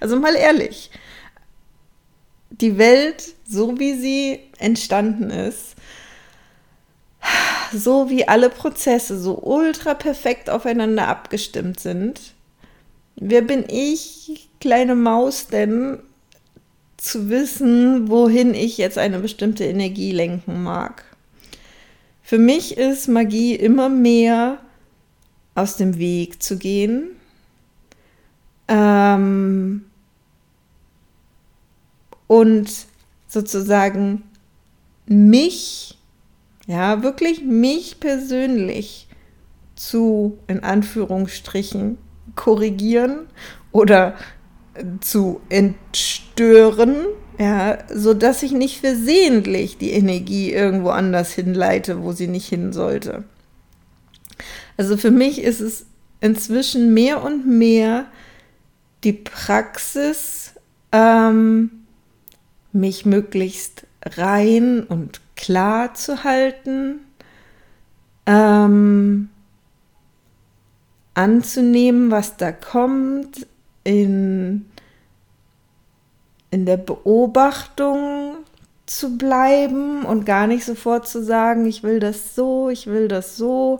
also 0.00 0.18
mal 0.18 0.34
ehrlich, 0.34 0.90
die 2.50 2.78
Welt, 2.78 3.34
so 3.46 3.78
wie 3.78 3.94
sie 3.94 4.40
entstanden 4.58 5.30
ist, 5.30 5.74
so 7.72 8.10
wie 8.10 8.28
alle 8.28 8.50
Prozesse 8.50 9.18
so 9.18 9.38
ultra 9.38 9.94
perfekt 9.94 10.50
aufeinander 10.50 11.08
abgestimmt 11.08 11.80
sind, 11.80 12.20
wer 13.16 13.42
bin 13.42 13.64
ich, 13.68 14.50
kleine 14.60 14.94
Maus, 14.94 15.46
denn 15.46 15.98
zu 16.96 17.30
wissen, 17.30 18.08
wohin 18.08 18.54
ich 18.54 18.78
jetzt 18.78 18.98
eine 18.98 19.18
bestimmte 19.18 19.64
Energie 19.64 20.12
lenken 20.12 20.62
mag? 20.62 21.04
Für 22.22 22.38
mich 22.38 22.76
ist 22.78 23.08
Magie 23.08 23.54
immer 23.54 23.88
mehr 23.88 24.58
aus 25.54 25.76
dem 25.76 25.98
Weg 25.98 26.42
zu 26.42 26.56
gehen. 26.56 27.10
Ähm, 28.68 29.84
und 32.26 32.70
sozusagen 33.28 34.22
mich, 35.06 35.98
ja, 36.66 37.02
wirklich 37.02 37.44
mich 37.44 38.00
persönlich 38.00 39.08
zu, 39.74 40.38
in 40.46 40.62
Anführungsstrichen, 40.62 41.98
korrigieren 42.34 43.26
oder 43.72 44.14
zu 45.00 45.40
entstören, 45.48 46.94
ja, 47.38 47.78
so 47.92 48.14
dass 48.14 48.42
ich 48.42 48.52
nicht 48.52 48.80
versehentlich 48.80 49.78
die 49.78 49.90
Energie 49.90 50.52
irgendwo 50.52 50.90
anders 50.90 51.32
hinleite, 51.32 52.02
wo 52.02 52.12
sie 52.12 52.28
nicht 52.28 52.48
hin 52.48 52.72
sollte. 52.72 53.24
Also 54.76 54.96
für 54.96 55.10
mich 55.10 55.42
ist 55.42 55.60
es 55.60 55.86
inzwischen 56.20 56.94
mehr 56.94 57.22
und 57.22 57.46
mehr 57.46 58.06
die 59.04 59.12
Praxis, 59.12 60.54
ähm, 60.92 61.70
mich 62.72 63.04
möglichst 63.04 63.86
rein 64.04 64.84
und 64.84 65.20
klar 65.36 65.94
zu 65.94 66.24
halten, 66.24 67.00
ähm, 68.26 69.28
anzunehmen, 71.14 72.10
was 72.10 72.36
da 72.36 72.52
kommt, 72.52 73.46
in, 73.84 74.66
in 76.50 76.66
der 76.66 76.76
Beobachtung 76.76 78.36
zu 78.86 79.16
bleiben 79.16 80.04
und 80.04 80.24
gar 80.24 80.46
nicht 80.46 80.64
sofort 80.64 81.08
zu 81.08 81.22
sagen, 81.22 81.66
ich 81.66 81.82
will 81.82 81.98
das 81.98 82.34
so, 82.34 82.68
ich 82.68 82.86
will 82.86 83.08
das 83.08 83.36
so, 83.36 83.78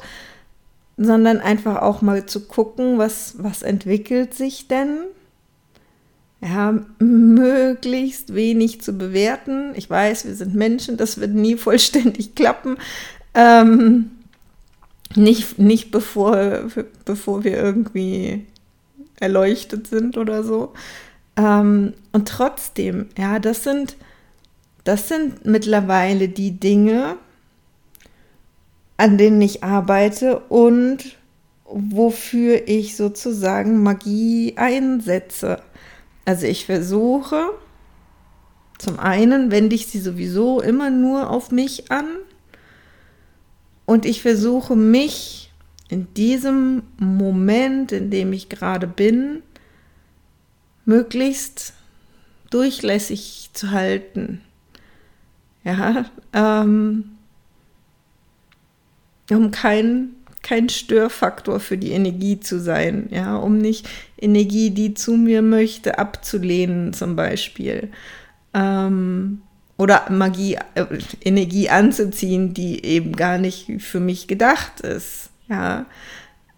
sondern 0.97 1.41
einfach 1.41 1.83
auch 1.83 2.03
mal 2.03 2.27
zu 2.27 2.47
gucken, 2.47 2.99
was, 2.99 3.35
was 3.39 3.63
entwickelt 3.63 4.35
sich 4.35 4.69
denn. 4.69 4.99
Ja, 6.41 6.75
möglichst 6.99 8.35
wenig 8.35 8.81
zu 8.81 8.95
bewerten. 8.95 9.75
Ich 9.77 9.89
weiß, 9.89 10.25
wir 10.27 10.35
sind 10.35 10.55
Menschen, 10.55 10.97
das 10.97 11.21
wird 11.21 11.33
nie 11.33 11.57
vollständig 11.57 12.35
klappen. 12.35 12.79
Ähm, 13.35 14.11
nicht, 15.15 15.59
nicht 15.59 15.91
bevor, 15.91 16.65
bevor 17.05 17.45
wir 17.45 17.57
irgendwie 17.57 18.47
erleuchtet 19.21 19.87
sind 19.87 20.17
oder 20.17 20.43
so. 20.43 20.73
Ähm, 21.37 21.95
und 22.13 22.29
trotzdem, 22.29 23.07
ja, 23.17 23.39
das 23.39 23.63
sind, 23.63 23.97
das 24.85 25.09
sind 25.09 25.45
mittlerweile 25.47 26.29
die 26.29 26.59
Dinge, 26.59 27.17
an 28.97 29.19
denen 29.19 29.41
ich 29.41 29.65
arbeite 29.65 30.39
und 30.39 31.19
wofür 31.65 32.69
ich 32.69 32.97
sozusagen 32.97 33.83
Magie 33.83 34.55
einsetze. 34.57 35.63
Also 36.25 36.47
ich 36.47 36.67
versuche, 36.67 37.51
zum 38.79 38.99
einen 38.99 39.51
wende 39.51 39.75
ich 39.75 39.87
sie 39.87 40.01
sowieso 40.01 40.61
immer 40.61 40.91
nur 40.91 41.31
auf 41.31 41.51
mich 41.51 41.91
an 41.91 42.07
und 43.87 44.05
ich 44.07 44.23
versuche 44.23 44.77
mich 44.77 45.53
in 45.89 46.13
diesem 46.15 46.83
Moment, 46.99 47.93
in 47.93 48.11
dem 48.11 48.33
ich 48.33 48.49
gerade 48.49 48.87
bin, 48.87 49.43
möglichst 50.85 51.75
durchlässig 52.51 53.51
zu 53.53 53.71
halten. 53.71 54.41
Ja, 55.65 56.07
ähm, 56.33 57.12
um 59.31 59.51
kein, 59.51 60.11
kein 60.43 60.69
Störfaktor 60.69 61.61
für 61.61 61.79
die 61.79 61.93
Energie 61.93 62.41
zu 62.41 62.61
sein, 62.61 63.09
ja, 63.11 63.37
um 63.37 63.59
nicht 63.59 63.89
Energie, 64.19 64.71
die 64.71 64.95
zu 64.95 65.13
mir 65.13 65.43
möchte, 65.43 65.99
abzulehnen, 65.99 66.93
zum 66.93 67.17
Beispiel. 67.17 67.91
Ähm, 68.55 69.43
oder 69.79 70.07
Magie, 70.11 70.59
äh, 70.75 70.85
Energie 71.25 71.69
anzuziehen, 71.69 72.55
die 72.55 72.85
eben 72.85 73.17
gar 73.17 73.39
nicht 73.39 73.83
für 73.83 74.01
mich 74.01 74.29
gedacht 74.29 74.81
ist. 74.81 75.31
Ja. 75.49 75.87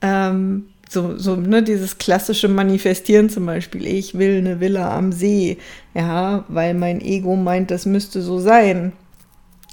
Ähm, 0.02 0.66
so, 0.88 1.16
so 1.16 1.36
ne, 1.36 1.62
dieses 1.62 1.98
klassische 1.98 2.48
Manifestieren 2.48 3.30
zum 3.30 3.46
Beispiel. 3.46 3.86
Ich 3.86 4.16
will 4.18 4.38
eine 4.38 4.60
Villa 4.60 4.96
am 4.96 5.12
See, 5.12 5.58
ja, 5.94 6.44
weil 6.48 6.74
mein 6.74 7.00
Ego 7.00 7.36
meint, 7.36 7.70
das 7.70 7.86
müsste 7.86 8.20
so 8.22 8.38
sein. 8.38 8.92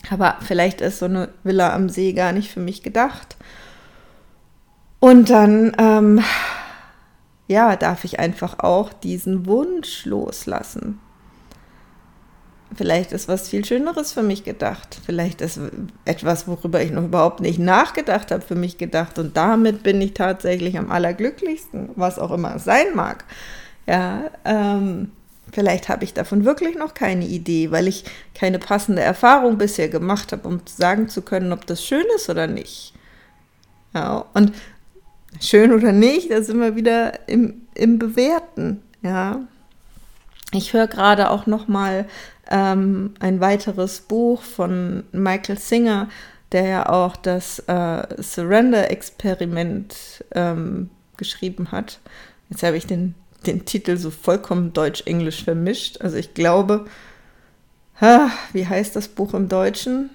Aber 0.10 0.38
vielleicht 0.42 0.82
ist 0.82 1.00
so 1.00 1.06
eine 1.06 1.30
Villa 1.44 1.74
am 1.74 1.90
See 1.90 2.14
gar 2.14 2.32
nicht 2.32 2.52
für 2.52 2.60
mich 2.60 2.84
gedacht. 2.84 3.38
Und 5.00 5.30
dann, 5.30 5.76
ähm, 5.80 6.24
ja, 7.48 7.76
darf 7.76 8.04
ich 8.04 8.20
einfach 8.20 8.60
auch 8.60 8.94
diesen 8.94 9.46
Wunsch 9.46 10.06
loslassen. 10.06 11.00
Vielleicht 12.74 13.12
ist 13.12 13.28
was 13.28 13.50
viel 13.50 13.66
Schöneres 13.66 14.14
für 14.14 14.24
mich 14.24 14.46
gedacht. 14.46 14.98
Vielleicht 15.06 15.42
ist 15.42 15.60
etwas, 16.06 16.48
worüber 16.48 16.82
ich 16.82 16.92
noch 16.92 17.04
überhaupt 17.04 17.42
nicht 17.42 17.60
nachgedacht 17.60 18.32
habe, 18.32 18.42
für 18.42 18.56
mich 18.56 18.78
gedacht. 18.78 19.20
Und 19.20 19.36
damit 19.36 19.84
bin 19.84 20.00
ich 20.00 20.14
tatsächlich 20.14 20.78
am 20.78 20.90
allerglücklichsten, 20.90 21.90
was 21.96 22.18
auch 22.18 22.32
immer 22.32 22.56
es 22.56 22.64
sein 22.64 22.96
mag. 22.96 23.26
Ja, 23.88 24.32
ähm, 24.46 25.12
vielleicht 25.52 25.90
habe 25.90 26.04
ich 26.04 26.14
davon 26.14 26.46
wirklich 26.46 26.78
noch 26.78 26.94
keine 26.94 27.26
Idee, 27.26 27.72
weil 27.72 27.88
ich 27.88 28.06
keine 28.34 28.60
passende 28.60 29.02
Erfahrung 29.02 29.58
bisher 29.58 29.90
gemacht 29.90 30.32
habe, 30.32 30.48
um 30.48 30.62
sagen 30.66 31.10
zu 31.10 31.22
können, 31.22 31.54
ob 31.54 31.66
das 31.66 31.86
schön 31.86 32.06
ist 32.16 32.30
oder 32.30 32.48
nicht. 32.48 32.94
Ja, 33.94 34.26
und 34.34 34.54
schön 35.40 35.74
oder 35.74 35.92
nicht, 35.92 36.32
da 36.32 36.42
sind 36.42 36.60
wir 36.60 36.76
wieder 36.76 37.28
im, 37.28 37.68
im 37.76 38.00
Bewerten. 38.00 38.82
Ja, 39.02 39.42
ich 40.54 40.74
höre 40.74 40.88
gerade 40.88 41.30
auch 41.30 41.46
noch 41.46 41.68
mal 41.68 42.06
ähm, 42.50 43.14
ein 43.20 43.40
weiteres 43.40 44.02
Buch 44.02 44.42
von 44.42 45.04
Michael 45.12 45.58
Singer, 45.58 46.10
der 46.52 46.66
ja 46.66 46.90
auch 46.90 47.16
das 47.16 47.60
äh, 47.60 48.22
Surrender-Experiment 48.22 50.26
ähm, 50.34 50.90
geschrieben 51.16 51.72
hat. 51.72 52.00
Jetzt 52.50 52.64
habe 52.64 52.76
ich 52.76 52.86
den, 52.86 53.16
den 53.46 53.66
Titel 53.66 53.98
so 53.98 54.12
vollkommen 54.12 54.74
deutsch-englisch 54.74 55.44
vermischt. 55.44 56.02
Also 56.02 56.18
ich 56.18 56.34
glaube, 56.34 56.86
ha, 58.00 58.32
wie 58.54 58.68
heißt 58.68 58.96
das 58.96 59.08
Buch 59.08 59.34
im 59.34 59.48
Deutschen? 59.48 60.10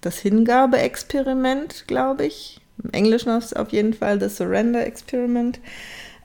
Das 0.00 0.18
Hingabe-Experiment, 0.18 1.84
glaube 1.86 2.26
ich. 2.26 2.60
Im 2.82 2.90
Englischen 2.90 3.30
auf 3.30 3.70
jeden 3.70 3.94
Fall 3.94 4.18
das 4.18 4.36
Surrender-Experiment. 4.36 5.60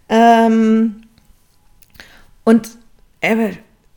Ähm, 0.09 1.03
und 2.43 2.69
er 3.21 3.51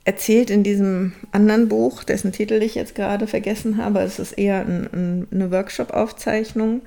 erzählt 0.05 0.51
in 0.51 0.62
diesem 0.62 1.12
anderen 1.31 1.69
Buch, 1.69 2.05
dessen 2.05 2.33
Titel 2.33 2.55
ich 2.55 2.75
jetzt 2.75 2.95
gerade 2.95 3.27
vergessen 3.27 3.77
habe, 3.77 4.01
es 4.01 4.19
ist 4.19 4.33
eher 4.33 4.61
ein, 4.61 4.88
ein, 4.93 5.29
eine 5.31 5.51
Workshop-Aufzeichnung, 5.51 6.83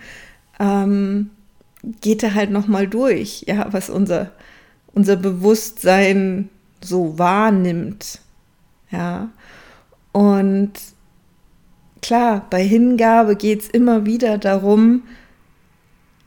ähm, 0.59 1.29
geht 2.01 2.23
er 2.23 2.35
halt 2.35 2.51
nochmal 2.51 2.87
durch, 2.87 3.45
ja, 3.47 3.67
was 3.71 3.89
unser, 3.89 4.31
unser 4.95 5.15
Bewusstsein 5.17 6.49
so 6.83 7.19
wahrnimmt. 7.19 8.19
Ja. 8.89 9.29
Und 10.11 10.73
klar, 12.01 12.47
bei 12.49 12.63
Hingabe 12.63 13.35
geht 13.35 13.61
es 13.61 13.69
immer 13.69 14.05
wieder 14.05 14.37
darum, 14.37 15.03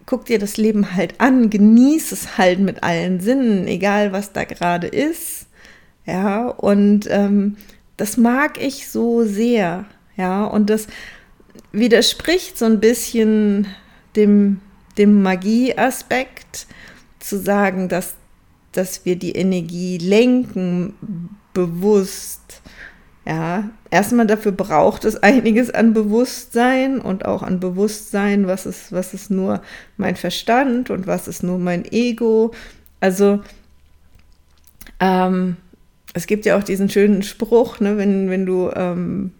guck 0.06 0.26
dir 0.26 0.38
das 0.38 0.56
Leben 0.56 0.94
halt 0.94 1.20
an, 1.20 1.50
genieß 1.50 2.12
es 2.12 2.38
halt 2.38 2.60
mit 2.60 2.82
allen 2.82 3.20
Sinnen, 3.20 3.66
egal 3.66 4.12
was 4.12 4.32
da 4.32 4.44
gerade 4.44 4.86
ist. 4.86 5.46
Ja, 6.06 6.46
und 6.48 7.06
ähm, 7.10 7.56
das 7.96 8.16
mag 8.16 8.62
ich 8.62 8.88
so 8.88 9.24
sehr. 9.24 9.84
Ja, 10.16 10.44
und 10.44 10.70
das 10.70 10.86
widerspricht 11.72 12.56
so 12.56 12.64
ein 12.64 12.80
bisschen 12.80 13.66
dem, 14.16 14.60
dem 14.96 15.22
Magieaspekt, 15.22 16.66
zu 17.18 17.38
sagen, 17.38 17.88
dass, 17.88 18.16
dass 18.78 19.04
wir 19.04 19.16
die 19.16 19.32
Energie 19.32 19.98
lenken, 19.98 20.94
bewusst. 21.52 22.62
Ja, 23.26 23.68
erstmal 23.90 24.26
dafür 24.26 24.52
braucht 24.52 25.04
es 25.04 25.22
einiges 25.22 25.70
an 25.70 25.92
Bewusstsein 25.92 26.98
und 27.00 27.26
auch 27.26 27.42
an 27.42 27.60
Bewusstsein, 27.60 28.46
was 28.46 28.64
ist, 28.64 28.92
was 28.92 29.12
ist 29.12 29.30
nur 29.30 29.60
mein 29.96 30.16
Verstand 30.16 30.88
und 30.88 31.06
was 31.06 31.28
ist 31.28 31.42
nur 31.42 31.58
mein 31.58 31.84
Ego. 31.84 32.52
Also, 33.00 33.40
ähm, 35.00 35.56
es 36.14 36.26
gibt 36.26 36.46
ja 36.46 36.56
auch 36.56 36.62
diesen 36.62 36.88
schönen 36.88 37.22
Spruch, 37.22 37.80
ne, 37.80 37.98
wenn, 37.98 38.30
wenn 38.30 38.46
du, 38.46 38.70
ähm, 38.74 39.32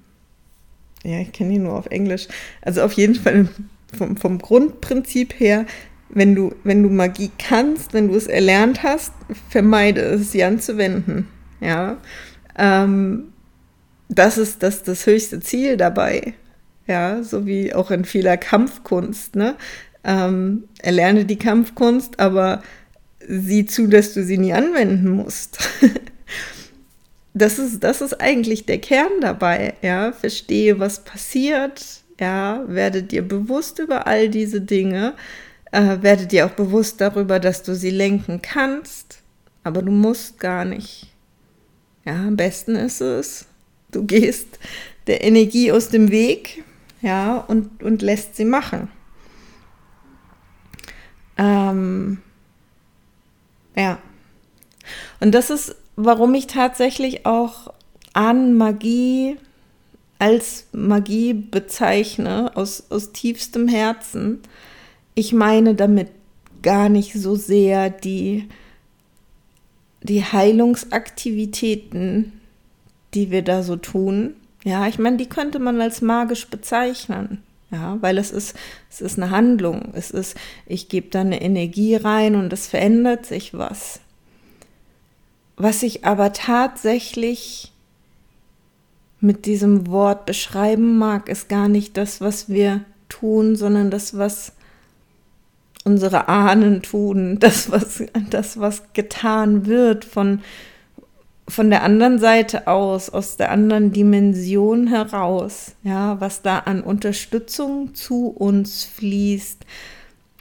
ja, 1.03 1.21
ich 1.21 1.33
kenne 1.33 1.55
ihn 1.55 1.63
nur 1.63 1.79
auf 1.79 1.87
Englisch, 1.87 2.29
also 2.61 2.83
auf 2.83 2.93
jeden 2.93 3.15
Fall 3.15 3.49
vom, 3.97 4.17
vom 4.17 4.39
Grundprinzip 4.39 5.39
her, 5.41 5.65
wenn 6.11 6.35
du, 6.35 6.55
wenn 6.65 6.83
du 6.83 6.89
Magie 6.89 7.31
kannst, 7.39 7.93
wenn 7.93 8.09
du 8.09 8.17
es 8.17 8.27
erlernt 8.27 8.83
hast, 8.83 9.13
vermeide 9.51 10.01
es, 10.01 10.33
sie 10.33 10.43
anzuwenden. 10.43 11.29
Ja. 11.61 11.99
Ähm, 12.57 13.33
das 14.09 14.39
ist 14.39 14.63
das, 14.63 14.83
das 14.83 15.07
höchste 15.07 15.41
Ziel 15.41 15.77
dabei. 15.77 16.35
Ja, 16.87 17.23
so 17.23 17.47
wie 17.47 17.75
auch 17.75 17.91
in 17.91 18.05
vieler 18.05 18.39
Kampfkunst. 18.39 19.37
Ne? 19.37 19.57
Ähm, 20.05 20.65
erlerne 20.79 21.27
die 21.27 21.39
Kampfkunst, 21.39 22.19
aber 22.19 22.63
sieh 23.29 23.67
zu, 23.67 23.87
dass 23.87 24.15
du 24.15 24.25
sie 24.25 24.39
nie 24.39 24.55
anwenden 24.55 25.11
musst. 25.11 25.59
das 27.35 27.59
ist, 27.59 27.85
das 27.85 28.01
ist 28.01 28.21
eigentlich 28.21 28.65
der 28.65 28.79
Kern 28.79 29.21
dabei, 29.21 29.75
ja. 29.83 30.13
Verstehe, 30.13 30.79
was 30.79 31.05
passiert, 31.05 31.85
ja. 32.19 32.65
Werde 32.67 33.03
dir 33.03 33.21
bewusst 33.21 33.79
über 33.79 34.07
all 34.07 34.31
diese 34.31 34.63
Dinge, 34.63 35.15
äh, 35.73 35.99
werde 36.01 36.27
dir 36.27 36.47
auch 36.47 36.51
bewusst 36.51 37.01
darüber, 37.01 37.41
dass 37.41 37.63
du 37.63 37.75
sie 37.75 37.91
lenken 37.91 38.43
kannst, 38.43 39.23
aber 39.65 39.83
du 39.83 39.91
musst 39.91 40.41
gar 40.41 40.65
nicht. 40.65 41.13
Ja, 42.05 42.15
am 42.15 42.37
besten 42.37 42.75
ist 42.75 43.01
es, 43.01 43.47
du 43.91 44.05
gehst 44.05 44.59
der 45.07 45.25
Energie 45.25 45.73
aus 45.73 45.89
dem 45.89 46.11
Weg, 46.11 46.65
ja, 47.03 47.37
und, 47.37 47.83
und 47.83 48.03
lässt 48.03 48.37
sie 48.37 48.45
machen. 48.45 48.89
Ähm, 51.37 52.19
ja. 53.77 53.99
Und 55.21 55.33
das 55.35 55.51
ist, 55.51 55.77
warum 55.97 56.35
ich 56.35 56.47
tatsächlich 56.47 57.27
auch 57.27 57.73
an 58.13 58.55
Magie 58.55 59.37
als 60.19 60.67
Magie 60.73 61.33
bezeichne, 61.33 62.53
aus, 62.57 62.91
aus 62.91 63.13
tiefstem 63.13 63.69
Herzen. 63.69 64.41
Ich 65.19 65.33
meine 65.33 65.75
damit 65.75 66.11
gar 66.63 66.89
nicht 66.89 67.15
so 67.15 67.35
sehr 67.35 67.91
die, 67.91 68.49
die 70.01 70.23
Heilungsaktivitäten, 70.23 72.41
die 73.15 73.33
wir 73.33 73.43
da 73.43 73.65
so 73.65 73.75
tun. 73.75 74.37
Ja, 74.63 74.87
ich 74.87 75.01
meine, 75.01 75.17
die 75.17 75.29
könnte 75.29 75.59
man 75.59 75.81
als 75.81 76.03
magisch 76.03 76.47
bezeichnen. 76.47 77.43
Ja, 77.73 77.99
weil 78.01 78.17
es 78.17 78.31
ist, 78.31 78.55
es 78.89 79.01
ist 79.01 79.19
eine 79.19 79.33
Handlung. 79.33 79.89
Es 79.95 80.13
ist, 80.13 80.37
ich 80.67 80.89
gebe 80.89 81.09
da 81.09 81.23
eine 81.23 81.43
Energie 81.43 81.97
rein 81.97 82.37
und 82.37 82.53
es 82.53 82.69
verändert 82.69 83.27
sich 83.27 83.55
was. 83.55 83.99
Was 85.57 85.83
ich 85.83 86.05
aber 86.05 86.33
tatsächlich 86.33 87.73
mit 89.19 89.47
diesem 89.47 89.89
Wort 89.89 90.27
beschreiben 90.27 90.97
mag, 90.97 91.29
ist 91.29 91.49
gar 91.49 91.67
nicht 91.67 91.97
das, 91.97 92.21
was 92.21 92.49
wir 92.49 92.85
tun, 93.09 93.57
sondern 93.57 93.91
das, 93.91 94.17
was 94.17 94.53
unsere 95.89 96.29
Ahnen 96.29 96.83
tun, 96.83 97.39
das, 97.41 97.73
was, 97.73 98.03
das, 98.29 98.61
was 98.61 98.93
getan 98.93 99.65
wird 99.65 100.05
von, 100.05 100.43
von 101.49 101.71
der 101.71 101.83
anderen 101.83 102.19
Seite 102.19 102.67
aus, 102.67 103.09
aus 103.09 103.39
der 103.39 103.51
anderen 103.51 103.91
Dimension 103.91 104.87
heraus, 104.89 105.73
ja, 105.83 106.21
was 106.21 106.43
da 106.43 106.59
an 106.59 106.83
Unterstützung 106.83 107.95
zu 107.95 108.29
uns 108.29 108.85
fließt, 108.85 109.65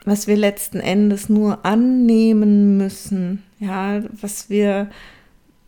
was 0.04 0.28
wir 0.28 0.36
letzten 0.36 0.82
Endes 0.82 1.30
nur 1.30 1.66
annehmen 1.66 2.76
müssen, 2.76 3.44
ja, 3.60 4.02
was 4.20 4.50
wir 4.50 4.90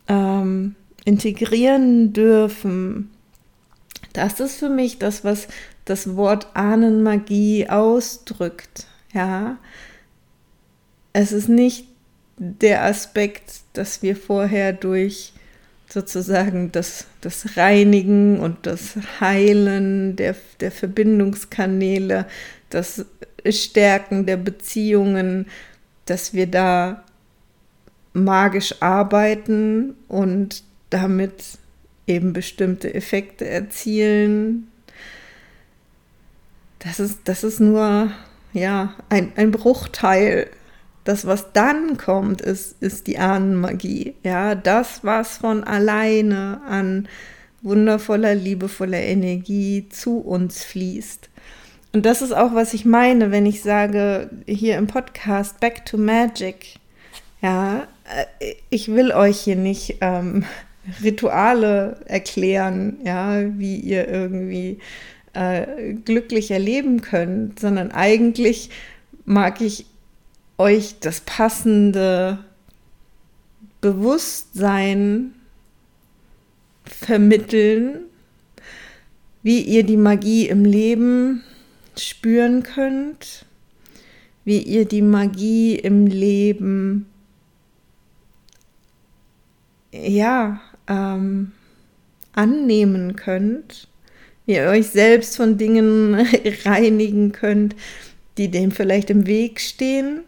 ähm, 0.09 0.75
integrieren 1.05 2.11
dürfen. 2.11 3.11
Das 4.11 4.41
ist 4.41 4.57
für 4.57 4.69
mich 4.69 4.99
das, 4.99 5.23
was 5.23 5.47
das 5.85 6.17
Wort 6.17 6.47
Ahnenmagie 6.53 7.69
ausdrückt, 7.69 8.88
ja. 9.13 9.57
Es 11.13 11.31
ist 11.31 11.49
nicht 11.49 11.87
der 12.37 12.85
Aspekt, 12.85 13.61
dass 13.73 14.01
wir 14.01 14.15
vorher 14.15 14.73
durch 14.73 15.33
sozusagen 15.89 16.71
das, 16.71 17.07
das 17.21 17.57
Reinigen 17.57 18.39
und 18.39 18.65
das 18.65 18.95
Heilen 19.19 20.15
der, 20.15 20.35
der 20.59 20.71
Verbindungskanäle, 20.71 22.27
das 22.69 23.05
Stärken 23.49 24.25
der 24.25 24.37
Beziehungen, 24.37 25.47
dass 26.05 26.33
wir 26.33 26.47
da 26.47 27.03
magisch 28.13 28.75
arbeiten 28.81 29.95
und 30.07 30.63
damit 30.89 31.43
eben 32.07 32.33
bestimmte 32.33 32.93
Effekte 32.93 33.47
erzielen. 33.47 34.67
Das 36.79 36.99
ist, 36.99 37.19
das 37.25 37.43
ist 37.43 37.59
nur 37.59 38.11
ja, 38.53 38.95
ein, 39.09 39.31
ein 39.35 39.51
Bruchteil 39.51 40.49
das, 41.09 41.25
was 41.25 41.53
dann 41.53 41.97
kommt, 41.97 42.39
ist, 42.39 42.81
ist 42.81 43.07
die 43.07 43.17
Ahnenmagie. 43.17 44.13
Ja, 44.23 44.53
das, 44.53 45.03
was 45.03 45.37
von 45.37 45.63
alleine 45.63 46.61
an 46.67 47.07
wundervoller, 47.61 48.35
liebevoller 48.35 48.99
Energie 48.99 49.89
zu 49.89 50.19
uns 50.19 50.63
fließt. 50.63 51.29
Und 51.93 52.05
das 52.05 52.21
ist 52.21 52.33
auch, 52.33 52.53
was 52.53 52.75
ich 52.75 52.85
meine, 52.85 53.31
wenn 53.31 53.47
ich 53.47 53.63
sage, 53.63 54.29
hier 54.45 54.77
im 54.77 54.85
Podcast 54.85 55.59
Back 55.59 55.85
to 55.85 55.97
Magic. 55.97 56.75
Ja, 57.41 57.87
äh, 58.39 58.53
ich 58.69 58.89
will 58.89 59.11
euch 59.11 59.39
hier 59.39 59.55
nicht 59.55 59.97
ähm, 60.01 60.45
Rituale 61.03 62.01
erklären, 62.05 62.99
ja, 63.03 63.41
wie 63.57 63.77
ihr 63.77 64.07
irgendwie 64.07 64.79
äh, 65.33 65.93
glücklich 65.93 66.51
erleben 66.51 67.01
könnt, 67.01 67.59
sondern 67.59 67.91
eigentlich 67.91 68.69
mag 69.25 69.61
ich 69.61 69.85
euch 70.57 70.99
das 70.99 71.21
passende 71.21 72.39
Bewusstsein 73.81 75.33
vermitteln, 76.83 78.01
wie 79.43 79.61
ihr 79.61 79.83
die 79.83 79.97
Magie 79.97 80.47
im 80.49 80.65
Leben 80.65 81.43
spüren 81.97 82.63
könnt, 82.63 83.45
wie 84.43 84.61
ihr 84.61 84.85
die 84.85 85.01
Magie 85.01 85.75
im 85.75 86.07
Leben 86.07 87.05
ja 89.91 90.61
ähm, 90.87 91.51
annehmen 92.33 93.15
könnt, 93.15 93.88
ihr 94.49 94.65
euch 94.65 94.87
selbst 94.87 95.37
von 95.37 95.57
Dingen 95.57 96.15
reinigen 96.65 97.31
könnt, 97.31 97.75
die 98.37 98.49
dem 98.49 98.71
vielleicht 98.71 99.09
im 99.09 99.27
Weg 99.27 99.59
stehen 99.59 100.21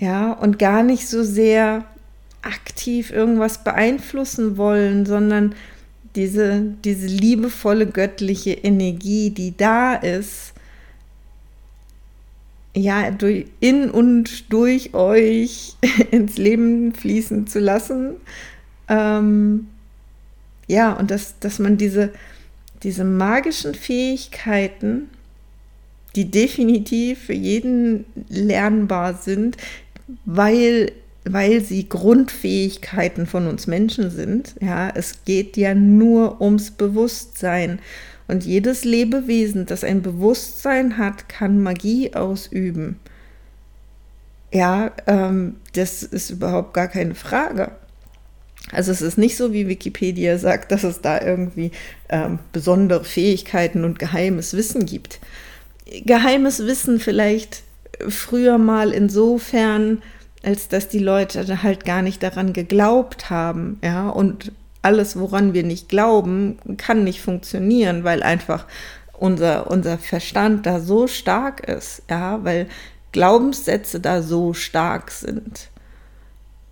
ja, 0.00 0.32
und 0.32 0.58
gar 0.58 0.82
nicht 0.82 1.06
so 1.06 1.22
sehr 1.22 1.84
aktiv 2.42 3.12
irgendwas 3.12 3.62
beeinflussen 3.62 4.56
wollen, 4.56 5.04
sondern 5.04 5.54
diese, 6.16 6.62
diese 6.84 7.06
liebevolle 7.06 7.86
göttliche 7.86 8.52
Energie, 8.52 9.30
die 9.30 9.56
da 9.56 9.94
ist, 9.94 10.54
ja, 12.74 13.10
durch, 13.10 13.46
in 13.60 13.90
und 13.90 14.50
durch 14.50 14.94
euch 14.94 15.76
ins 16.10 16.38
Leben 16.38 16.94
fließen 16.94 17.46
zu 17.46 17.58
lassen. 17.58 18.14
Ähm, 18.88 19.68
ja, 20.66 20.92
und 20.92 21.10
dass, 21.10 21.38
dass 21.40 21.58
man 21.58 21.76
diese, 21.76 22.10
diese 22.82 23.04
magischen 23.04 23.74
Fähigkeiten, 23.74 25.10
die 26.16 26.30
definitiv 26.30 27.26
für 27.26 27.34
jeden 27.34 28.04
lernbar 28.28 29.14
sind, 29.14 29.56
weil, 30.24 30.92
weil 31.24 31.60
sie 31.60 31.88
Grundfähigkeiten 31.88 33.26
von 33.26 33.46
uns 33.46 33.66
Menschen 33.66 34.10
sind. 34.10 34.54
Ja, 34.60 34.90
es 34.94 35.24
geht 35.24 35.56
ja 35.56 35.74
nur 35.74 36.40
ums 36.40 36.70
Bewusstsein. 36.70 37.80
Und 38.26 38.44
jedes 38.44 38.84
Lebewesen, 38.84 39.66
das 39.66 39.84
ein 39.84 40.02
Bewusstsein 40.02 40.98
hat, 40.98 41.28
kann 41.28 41.62
Magie 41.62 42.14
ausüben. 42.14 42.98
Ja, 44.52 44.92
ähm, 45.06 45.56
das 45.74 46.02
ist 46.02 46.30
überhaupt 46.30 46.74
gar 46.74 46.88
keine 46.88 47.14
Frage. 47.14 47.72
Also 48.72 48.92
es 48.92 49.02
ist 49.02 49.18
nicht 49.18 49.36
so, 49.36 49.52
wie 49.52 49.68
Wikipedia 49.68 50.38
sagt, 50.38 50.70
dass 50.70 50.84
es 50.84 51.00
da 51.00 51.20
irgendwie 51.20 51.72
ähm, 52.08 52.38
besondere 52.52 53.04
Fähigkeiten 53.04 53.84
und 53.84 53.98
geheimes 53.98 54.54
Wissen 54.54 54.86
gibt. 54.86 55.18
Geheimes 56.04 56.60
Wissen 56.66 57.00
vielleicht 57.00 57.62
früher 58.08 58.58
mal 58.58 58.92
insofern, 58.92 60.02
als 60.42 60.68
dass 60.68 60.88
die 60.88 61.00
Leute 61.00 61.62
halt 61.62 61.84
gar 61.84 62.02
nicht 62.02 62.22
daran 62.22 62.52
geglaubt 62.52 63.28
haben, 63.28 63.78
ja, 63.82 64.08
und 64.08 64.52
alles, 64.82 65.18
woran 65.18 65.52
wir 65.52 65.62
nicht 65.62 65.88
glauben, 65.88 66.58
kann 66.78 67.04
nicht 67.04 67.20
funktionieren, 67.20 68.04
weil 68.04 68.22
einfach 68.22 68.66
unser, 69.12 69.70
unser 69.70 69.98
Verstand 69.98 70.64
da 70.64 70.80
so 70.80 71.06
stark 71.06 71.68
ist, 71.68 72.02
ja, 72.08 72.42
weil 72.44 72.66
Glaubenssätze 73.12 74.00
da 74.00 74.22
so 74.22 74.54
stark 74.54 75.10
sind. 75.10 75.68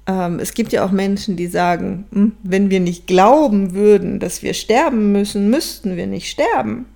Ähm, 0.08 0.40
es 0.40 0.54
gibt 0.54 0.72
ja 0.72 0.84
auch 0.84 0.90
Menschen, 0.90 1.36
die 1.36 1.46
sagen, 1.46 2.06
hm, 2.12 2.32
wenn 2.42 2.70
wir 2.70 2.80
nicht 2.80 3.06
glauben 3.06 3.74
würden, 3.74 4.18
dass 4.18 4.42
wir 4.42 4.54
sterben 4.54 5.12
müssen, 5.12 5.50
müssten 5.50 5.96
wir 5.96 6.08
nicht 6.08 6.28
sterben. 6.28 6.86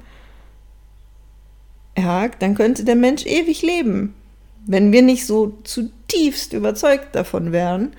Ja, 1.96 2.28
dann 2.38 2.56
könnte 2.56 2.84
der 2.84 2.96
Mensch 2.96 3.24
ewig 3.26 3.62
leben 3.62 4.14
wenn 4.66 4.92
wir 4.92 5.02
nicht 5.02 5.26
so 5.26 5.58
zutiefst 5.64 6.52
überzeugt 6.52 7.14
davon 7.14 7.52
wären, 7.52 7.92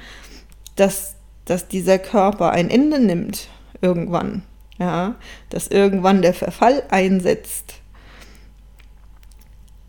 dass, 0.76 1.15
dass 1.45 1.67
dieser 1.67 1.99
Körper 1.99 2.52
ein 2.52 2.69
Ende 2.69 2.99
nimmt 2.99 3.49
irgendwann, 3.82 4.43
ja, 4.80 5.15
dass 5.49 5.67
irgendwann 5.67 6.21
der 6.21 6.34
Verfall 6.34 6.84
einsetzt. 6.89 7.76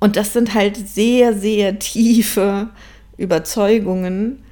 Und 0.00 0.16
das 0.16 0.32
sind 0.32 0.54
halt 0.54 0.76
sehr, 0.76 1.32
sehr 1.32 1.78
tiefe 1.78 2.68
Überzeugungen, 3.16 4.43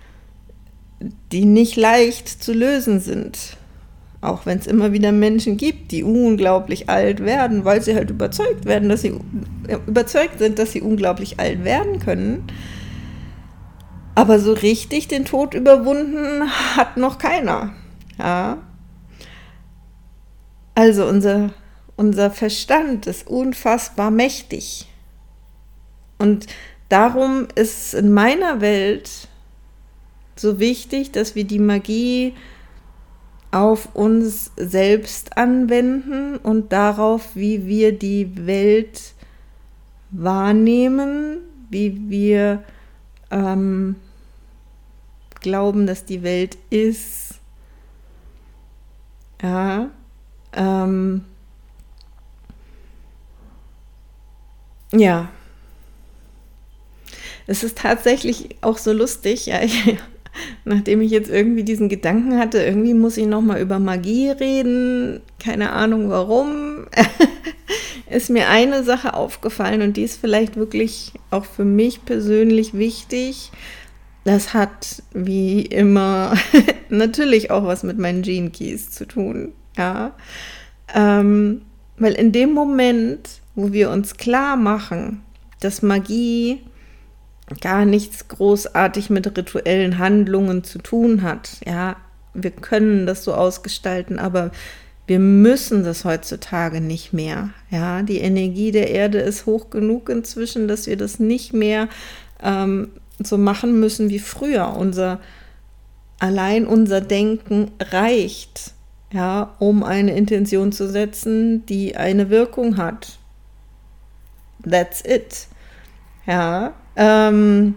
die 1.33 1.45
nicht 1.45 1.77
leicht 1.77 2.29
zu 2.29 2.53
lösen 2.53 3.01
sind. 3.01 3.57
Auch 4.21 4.47
wenn 4.47 4.59
es 4.59 4.69
immer 4.69 4.93
wieder 4.93 5.11
Menschen 5.11 5.57
gibt, 5.57 5.91
die 5.91 6.05
unglaublich 6.05 6.89
alt 6.89 7.21
werden, 7.21 7.65
weil 7.65 7.83
sie 7.83 7.95
halt 7.95 8.11
überzeugt 8.11 8.65
werden, 8.65 8.89
dass 8.89 9.03
sie 9.03 9.19
überzeugt 9.87 10.39
sind, 10.39 10.59
dass 10.59 10.73
sie 10.73 10.81
unglaublich 10.81 11.41
alt 11.41 11.65
werden 11.65 11.99
können. 11.99 12.45
Aber 14.15 14.39
so 14.39 14.53
richtig 14.53 15.09
den 15.09 15.25
Tod 15.25 15.55
überwunden 15.55 16.49
hat 16.77 16.97
noch 16.97 17.19
keiner. 17.19 17.73
Ja. 18.19 18.59
Also 20.75 21.07
unser, 21.07 21.51
unser 21.97 22.31
Verstand 22.31 23.07
ist 23.07 23.27
unfassbar 23.27 24.11
mächtig. 24.11 24.87
Und 26.19 26.47
darum 26.89 27.49
ist 27.57 27.95
in 27.95 28.13
meiner 28.13 28.61
Welt 28.61 29.29
so 30.37 30.59
wichtig, 30.59 31.13
dass 31.13 31.35
wir 31.35 31.45
die 31.45 31.59
Magie 31.59 32.35
auf 33.51 33.95
uns 33.95 34.51
selbst 34.57 35.37
anwenden 35.37 36.37
und 36.37 36.73
darauf, 36.73 37.37
wie 37.37 37.67
wir 37.67 37.97
die 37.97 38.47
Welt 38.47 39.13
wahrnehmen, 40.11 41.39
wie 41.69 42.09
wir 42.09 42.65
ähm, 43.31 43.97
glauben, 45.41 45.87
dass 45.87 46.05
die 46.07 46.23
Welt 46.23 46.57
ist. 46.71 47.35
Ja. 49.43 49.91
Ähm, 50.55 51.25
ja. 54.93 55.29
Es 57.47 57.65
ist 57.65 57.79
tatsächlich 57.79 58.57
auch 58.63 58.79
so 58.79 58.93
lustig, 58.93 59.47
ja, 59.47 59.63
ich, 59.63 59.99
nachdem 60.65 61.01
ich 61.01 61.11
jetzt 61.11 61.31
irgendwie 61.31 61.65
diesen 61.65 61.89
Gedanken 61.89 62.39
hatte, 62.39 62.63
irgendwie 62.63 62.95
muss 62.95 63.17
ich 63.17 63.27
noch 63.27 63.43
mal 63.43 63.61
über 63.61 63.79
Magie 63.79 64.31
reden, 64.31 65.21
keine 65.39 65.73
Ahnung 65.73 66.09
warum, 66.11 66.87
ist 68.11 68.31
mir 68.31 68.49
eine 68.49 68.85
Sache 68.85 69.15
aufgefallen 69.15 69.83
und 69.83 69.97
die 69.97 70.03
ist 70.03 70.21
vielleicht 70.21 70.57
wirklich 70.57 71.13
auch 71.31 71.45
für 71.45 71.65
mich 71.65 72.05
persönlich 72.05 72.75
wichtig. 72.75 73.51
Das 74.25 74.55
hat 74.55 75.03
wie 75.13 75.63
immer 75.63 76.35
natürlich 76.89 77.51
auch 77.51 77.65
was 77.65 77.83
mit 77.83 77.99
meinen 77.99 78.23
Gene 78.23 78.51
Keys 78.51 78.91
zu 78.91 79.07
tun, 79.07 79.53
ja, 79.77 80.13
ähm, 80.95 81.63
weil 81.99 82.15
in 82.15 82.33
dem 82.33 82.53
Moment, 82.53 83.29
wo 83.55 83.73
wir 83.73 83.91
uns 83.91 84.17
klar 84.17 84.57
machen, 84.57 85.23
dass 85.61 85.83
Magie 85.83 86.61
gar 87.61 87.85
nichts 87.85 88.29
großartig 88.29 89.11
mit 89.11 89.27
rituellen 89.37 89.99
Handlungen 89.99 90.65
zu 90.65 90.79
tun 90.79 91.23
hat. 91.23 91.59
Ja, 91.67 91.97
wir 92.35 92.51
können 92.51 93.07
das 93.07 93.25
so 93.25 93.35
ausgestalten, 93.35 94.19
aber 94.19 94.51
wir 95.07 95.19
müssen 95.19 95.85
das 95.85 96.05
heutzutage 96.05 96.81
nicht 96.81 97.13
mehr. 97.13 97.51
Ja, 97.71 98.03
die 98.03 98.19
Energie 98.19 98.71
der 98.71 98.91
Erde 98.91 99.19
ist 99.19 99.47
hoch 99.47 99.71
genug 99.71 100.09
inzwischen, 100.09 100.69
dass 100.69 100.87
wir 100.87 100.97
das 100.97 101.19
nicht 101.19 101.53
mehr 101.53 101.89
ähm, 102.43 102.91
so 103.23 103.37
machen 103.37 103.79
müssen 103.81 104.11
wie 104.11 104.21
früher. 104.21 104.75
Unser 104.77 105.21
allein 106.19 106.67
unser 106.67 107.01
Denken 107.01 107.73
reicht, 107.81 108.73
ja, 109.13 109.55
um 109.59 109.83
eine 109.83 110.15
Intention 110.17 110.71
zu 110.71 110.89
setzen, 110.89 111.67
die 111.67 111.97
eine 111.97 112.31
Wirkung 112.31 112.77
hat. 112.77 113.19
That's 114.69 115.03
it. 115.05 115.49
Ja, 116.25 116.75
ähm, 116.97 117.77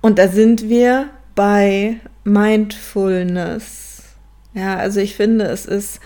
und 0.00 0.18
da 0.18 0.28
sind 0.28 0.68
wir 0.68 1.10
bei 1.34 2.00
Mindfulness. 2.24 4.02
Ja, 4.54 4.76
also 4.76 5.00
ich 5.00 5.16
finde, 5.16 5.46
es 5.46 5.66
ist 5.66 6.00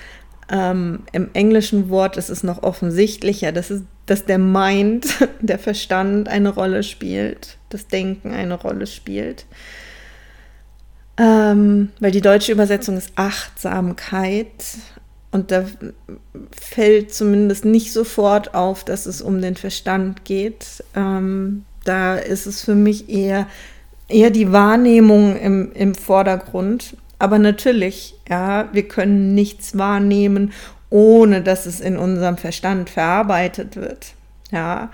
ähm, 0.50 1.04
im 1.12 1.30
englischen 1.34 1.88
Wort, 1.88 2.16
es 2.16 2.30
ist 2.30 2.42
noch 2.42 2.62
offensichtlicher, 2.62 3.52
dass, 3.52 3.70
es, 3.70 3.82
dass 4.06 4.24
der 4.24 4.38
Mind, 4.38 5.06
der 5.40 5.58
Verstand 5.58 6.28
eine 6.28 6.50
Rolle 6.50 6.82
spielt, 6.82 7.58
das 7.68 7.86
Denken 7.86 8.32
eine 8.32 8.54
Rolle 8.54 8.86
spielt. 8.86 9.46
Ähm, 11.16 11.90
weil 12.00 12.10
die 12.10 12.22
deutsche 12.22 12.52
Übersetzung 12.52 12.96
ist 12.96 13.12
Achtsamkeit. 13.16 14.50
Und 15.32 15.52
da 15.52 15.64
fällt 16.50 17.14
zumindest 17.14 17.64
nicht 17.64 17.92
sofort 17.92 18.54
auf, 18.54 18.84
dass 18.84 19.06
es 19.06 19.22
um 19.22 19.40
den 19.40 19.54
Verstand 19.54 20.24
geht. 20.24 20.84
Ähm, 20.96 21.64
da 21.84 22.16
ist 22.16 22.46
es 22.46 22.62
für 22.64 22.74
mich 22.74 23.08
eher, 23.08 23.46
eher 24.08 24.30
die 24.30 24.52
Wahrnehmung 24.52 25.36
im, 25.36 25.72
im 25.72 25.94
Vordergrund. 25.94 26.96
Aber 27.18 27.38
natürlich, 27.38 28.14
ja, 28.28 28.68
wir 28.72 28.88
können 28.88 29.34
nichts 29.34 29.78
wahrnehmen, 29.78 30.52
ohne 30.88 31.42
dass 31.42 31.66
es 31.66 31.80
in 31.80 31.96
unserem 31.96 32.36
Verstand 32.36 32.90
verarbeitet 32.90 33.76
wird. 33.76 34.14
Ja, 34.50 34.90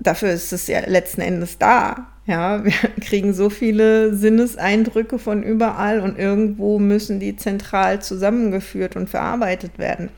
dafür 0.00 0.30
ist 0.30 0.52
es 0.52 0.66
ja 0.66 0.80
letzten 0.86 1.20
Endes 1.20 1.58
da. 1.58 2.08
Ja, 2.26 2.64
wir 2.64 2.72
kriegen 3.00 3.32
so 3.32 3.50
viele 3.50 4.14
Sinneseindrücke 4.14 5.18
von 5.18 5.42
überall 5.42 6.00
und 6.00 6.18
irgendwo 6.18 6.78
müssen 6.78 7.20
die 7.20 7.36
zentral 7.36 8.02
zusammengeführt 8.02 8.96
und 8.96 9.08
verarbeitet 9.08 9.78
werden. 9.78 10.10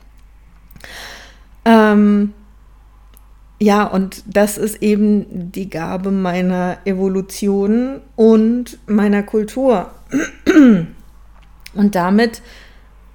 Ähm, 1.65 2.33
ja, 3.59 3.85
und 3.85 4.23
das 4.27 4.57
ist 4.57 4.81
eben 4.81 5.51
die 5.51 5.69
Gabe 5.69 6.11
meiner 6.11 6.77
Evolution 6.85 8.01
und 8.15 8.77
meiner 8.87 9.23
Kultur. 9.23 9.91
Und 11.75 11.95
damit 11.95 12.43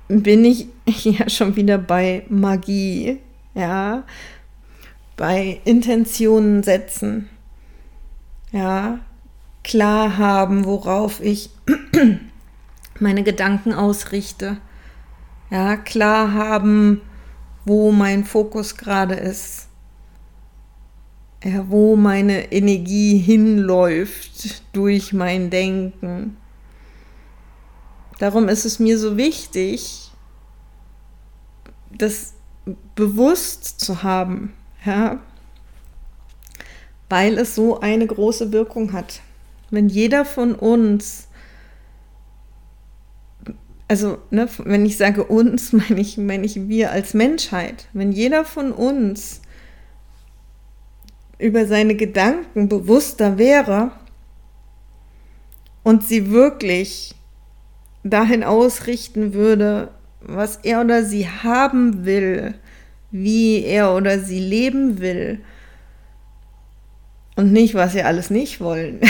bin 0.09 0.45
ich 0.45 0.67
ja 1.05 1.29
schon 1.29 1.55
wieder 1.55 1.79
bei 1.79 2.25
Magie, 2.29 3.19
ja, 3.55 4.03
bei 5.19 5.61
Intentionen 5.65 6.63
setzen, 6.63 7.29
ja, 8.53 9.01
klar 9.65 10.17
haben, 10.17 10.65
worauf 10.65 11.21
ich 11.21 11.51
meine 13.01 13.25
Gedanken 13.25 13.75
ausrichte, 13.75 14.59
ja, 15.51 15.77
klar 15.77 16.33
haben, 16.33 17.03
wo 17.65 17.91
mein 17.91 18.25
Fokus 18.25 18.77
gerade 18.77 19.15
ist, 19.15 19.67
ja, 21.43 21.69
wo 21.69 21.97
meine 21.97 22.53
Energie 22.53 23.19
hinläuft 23.19 24.63
durch 24.73 25.13
mein 25.13 25.51
Denken. 25.51 26.37
Darum 28.21 28.49
ist 28.49 28.65
es 28.65 28.79
mir 28.79 28.99
so 28.99 29.17
wichtig, 29.17 30.13
das 31.91 32.35
bewusst 32.95 33.81
zu 33.81 34.05
haben, 34.05 34.53
ja, 34.85 35.21
weil 37.09 37.39
es 37.39 37.55
so 37.55 37.81
eine 37.81 38.07
große 38.07 38.53
Wirkung 38.53 38.93
hat. 38.93 39.21
Wenn 39.71 39.89
jeder 39.89 40.25
von 40.25 40.55
uns, 40.55 41.29
also 43.87 44.19
ne, 44.31 44.49
wenn 44.65 44.85
ich 44.87 44.97
sage 44.97 45.25
uns, 45.25 45.73
meine 45.73 46.01
ich, 46.01 46.19
meine 46.19 46.45
ich 46.45 46.69
wir 46.69 46.93
als 46.93 47.15
Menschheit, 47.15 47.87
wenn 47.93 48.13
jeder 48.13 48.45
von 48.45 48.73
uns 48.73 49.41
über 51.39 51.67
seine 51.67 51.95
Gedanken 51.95 52.69
bewusster 52.69 53.39
wäre 53.39 53.93
und 55.85 56.05
sie 56.05 56.31
wirklich 56.31 57.15
dahin 58.03 58.43
ausrichten 58.43 59.35
würde, 59.35 59.91
was 60.21 60.57
er 60.57 60.81
oder 60.81 61.05
sie 61.05 61.29
haben 61.29 62.05
will, 62.05 62.55
wie 63.11 63.65
er 63.65 63.95
oder 63.95 64.19
sie 64.19 64.41
leben 64.41 65.01
will 65.01 65.41
und 67.37 67.53
nicht, 67.53 67.75
was 67.75 67.93
sie 67.93 68.03
alles 68.03 68.31
nicht 68.31 68.61
wollen, 68.61 69.01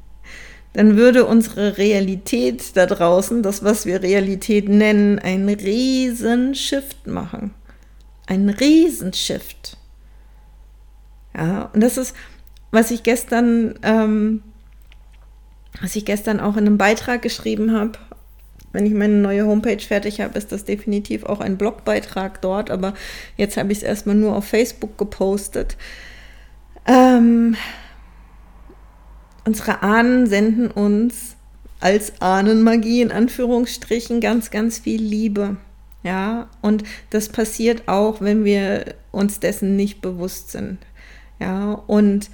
dann 0.72 0.96
würde 0.96 1.26
unsere 1.26 1.76
Realität 1.76 2.76
da 2.76 2.86
draußen, 2.86 3.42
das, 3.42 3.64
was 3.64 3.84
wir 3.84 4.02
Realität 4.02 4.68
nennen, 4.68 5.18
einen 5.18 5.48
riesen 5.48 6.54
Shift 6.54 7.06
machen. 7.06 7.52
Ein 8.26 8.48
Riesenshift. 8.48 9.76
Ja, 11.36 11.70
und 11.72 11.82
das 11.82 11.96
ist, 11.96 12.14
was 12.70 12.90
ich 12.90 13.02
gestern, 13.02 13.78
ähm, 13.82 14.42
was 15.80 15.96
ich 15.96 16.04
gestern 16.04 16.40
auch 16.40 16.56
in 16.56 16.66
einem 16.66 16.78
Beitrag 16.78 17.22
geschrieben 17.22 17.72
habe, 17.72 17.98
wenn 18.72 18.86
ich 18.86 18.92
meine 18.92 19.14
neue 19.14 19.46
Homepage 19.46 19.80
fertig 19.80 20.20
habe, 20.20 20.38
ist 20.38 20.52
das 20.52 20.64
definitiv 20.64 21.24
auch 21.24 21.40
ein 21.40 21.56
Blogbeitrag 21.56 22.40
dort. 22.42 22.70
Aber 22.70 22.94
jetzt 23.36 23.56
habe 23.56 23.72
ich 23.72 23.78
es 23.78 23.84
erstmal 23.84 24.14
nur 24.14 24.36
auf 24.36 24.44
Facebook 24.44 24.98
gepostet. 24.98 25.76
Ähm, 26.86 27.56
unsere 29.44 29.82
Ahnen 29.82 30.26
senden 30.26 30.70
uns 30.70 31.36
als 31.80 32.20
Ahnenmagie 32.20 33.02
in 33.02 33.12
Anführungsstrichen 33.12 34.20
ganz, 34.20 34.50
ganz 34.50 34.78
viel 34.78 35.02
Liebe. 35.02 35.56
Ja, 36.02 36.48
und 36.62 36.84
das 37.10 37.28
passiert 37.28 37.88
auch, 37.88 38.20
wenn 38.20 38.44
wir 38.44 38.94
uns 39.10 39.40
dessen 39.40 39.76
nicht 39.76 40.00
bewusst 40.00 40.50
sind. 40.50 40.78
Ja, 41.40 41.72
und 41.86 42.30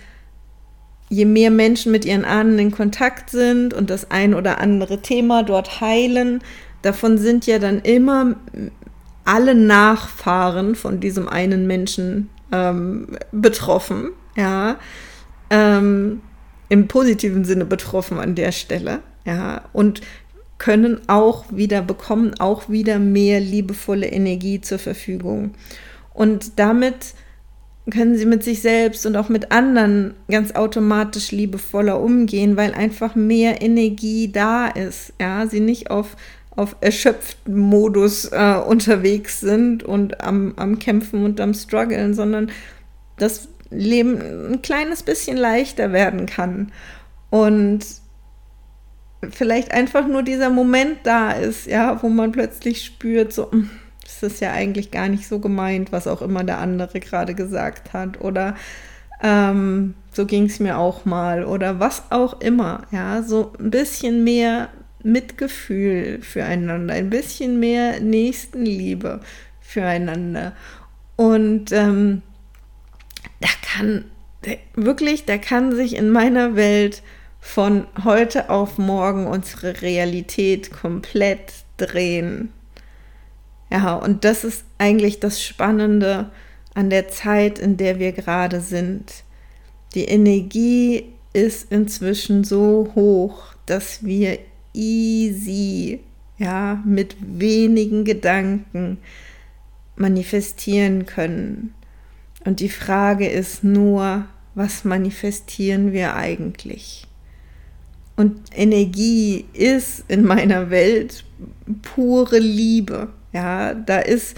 je 1.08 1.24
mehr 1.24 1.50
Menschen 1.50 1.92
mit 1.92 2.04
ihren 2.04 2.24
Ahnen 2.24 2.58
in 2.58 2.70
Kontakt 2.70 3.30
sind 3.30 3.74
und 3.74 3.90
das 3.90 4.10
ein 4.10 4.34
oder 4.34 4.58
andere 4.58 5.02
Thema 5.02 5.42
dort 5.42 5.80
heilen, 5.80 6.42
davon 6.82 7.18
sind 7.18 7.46
ja 7.46 7.58
dann 7.58 7.80
immer 7.80 8.36
alle 9.24 9.54
Nachfahren 9.54 10.74
von 10.74 11.00
diesem 11.00 11.28
einen 11.28 11.66
Menschen 11.66 12.30
ähm, 12.52 13.08
betroffen, 13.32 14.10
ja, 14.36 14.76
ähm, 15.50 16.20
im 16.68 16.88
positiven 16.88 17.44
Sinne 17.44 17.64
betroffen 17.64 18.18
an 18.18 18.34
der 18.34 18.52
Stelle, 18.52 19.00
ja, 19.24 19.62
und 19.72 20.00
können 20.58 21.00
auch 21.08 21.44
wieder, 21.50 21.82
bekommen 21.82 22.34
auch 22.38 22.68
wieder 22.68 22.98
mehr 22.98 23.40
liebevolle 23.40 24.06
Energie 24.06 24.60
zur 24.60 24.78
Verfügung. 24.78 25.54
Und 26.12 26.58
damit 26.58 27.14
können 27.90 28.16
sie 28.16 28.24
mit 28.24 28.42
sich 28.42 28.62
selbst 28.62 29.04
und 29.04 29.16
auch 29.16 29.28
mit 29.28 29.52
anderen 29.52 30.14
ganz 30.30 30.52
automatisch 30.52 31.32
liebevoller 31.32 32.00
umgehen, 32.00 32.56
weil 32.56 32.72
einfach 32.72 33.14
mehr 33.14 33.60
Energie 33.60 34.32
da 34.32 34.68
ist. 34.68 35.12
Ja, 35.20 35.46
sie 35.46 35.60
nicht 35.60 35.90
auf, 35.90 36.16
auf 36.56 36.76
erschöpften 36.80 37.58
Modus 37.58 38.26
äh, 38.32 38.56
unterwegs 38.66 39.40
sind 39.40 39.82
und 39.82 40.22
am, 40.22 40.54
am 40.56 40.78
Kämpfen 40.78 41.24
und 41.24 41.40
am 41.40 41.52
Struggeln, 41.52 42.14
sondern 42.14 42.50
das 43.18 43.48
Leben 43.70 44.52
ein 44.52 44.62
kleines 44.62 45.02
bisschen 45.02 45.36
leichter 45.36 45.92
werden 45.92 46.24
kann. 46.24 46.72
Und 47.28 47.84
vielleicht 49.30 49.72
einfach 49.72 50.06
nur 50.06 50.22
dieser 50.22 50.48
Moment 50.48 50.98
da 51.04 51.32
ist, 51.32 51.66
ja, 51.66 52.02
wo 52.02 52.08
man 52.08 52.32
plötzlich 52.32 52.84
spürt, 52.84 53.32
so, 53.32 53.50
das 54.04 54.22
ist 54.22 54.40
ja 54.40 54.52
eigentlich 54.52 54.90
gar 54.90 55.08
nicht 55.08 55.26
so 55.26 55.38
gemeint, 55.38 55.92
was 55.92 56.06
auch 56.06 56.22
immer 56.22 56.44
der 56.44 56.58
andere 56.58 57.00
gerade 57.00 57.34
gesagt 57.34 57.92
hat. 57.92 58.20
Oder 58.20 58.54
ähm, 59.22 59.94
so 60.12 60.26
ging 60.26 60.44
es 60.44 60.60
mir 60.60 60.78
auch 60.78 61.04
mal. 61.04 61.44
Oder 61.44 61.80
was 61.80 62.04
auch 62.10 62.40
immer. 62.40 62.82
Ja, 62.90 63.22
so 63.22 63.52
ein 63.58 63.70
bisschen 63.70 64.24
mehr 64.24 64.68
Mitgefühl 65.02 66.20
füreinander, 66.22 66.94
ein 66.94 67.10
bisschen 67.10 67.60
mehr 67.60 68.00
Nächstenliebe 68.00 69.20
füreinander. 69.60 70.52
Und 71.16 71.72
ähm, 71.72 72.22
da 73.40 73.48
kann 73.62 74.04
wirklich, 74.74 75.24
da 75.26 75.38
kann 75.38 75.74
sich 75.74 75.96
in 75.96 76.10
meiner 76.10 76.56
Welt 76.56 77.02
von 77.40 77.86
heute 78.04 78.48
auf 78.48 78.78
morgen 78.78 79.26
unsere 79.26 79.82
Realität 79.82 80.72
komplett 80.72 81.52
drehen. 81.76 82.53
Ja, 83.74 83.94
und 83.94 84.24
das 84.24 84.44
ist 84.44 84.64
eigentlich 84.78 85.18
das 85.18 85.42
Spannende 85.42 86.30
an 86.74 86.90
der 86.90 87.08
Zeit, 87.08 87.58
in 87.58 87.76
der 87.76 87.98
wir 87.98 88.12
gerade 88.12 88.60
sind. 88.60 89.24
Die 89.96 90.04
Energie 90.04 91.06
ist 91.32 91.72
inzwischen 91.72 92.44
so 92.44 92.92
hoch, 92.94 93.52
dass 93.66 94.04
wir 94.04 94.38
easy, 94.74 95.98
ja, 96.38 96.80
mit 96.84 97.16
wenigen 97.18 98.04
Gedanken 98.04 98.98
manifestieren 99.96 101.04
können. 101.04 101.74
Und 102.44 102.60
die 102.60 102.68
Frage 102.68 103.28
ist 103.28 103.64
nur, 103.64 104.26
was 104.54 104.84
manifestieren 104.84 105.92
wir 105.92 106.14
eigentlich? 106.14 107.08
Und 108.14 108.40
Energie 108.54 109.46
ist 109.52 110.04
in 110.06 110.22
meiner 110.22 110.70
Welt 110.70 111.24
pure 111.82 112.38
Liebe. 112.38 113.08
Ja, 113.34 113.74
da 113.74 113.98
ist, 113.98 114.36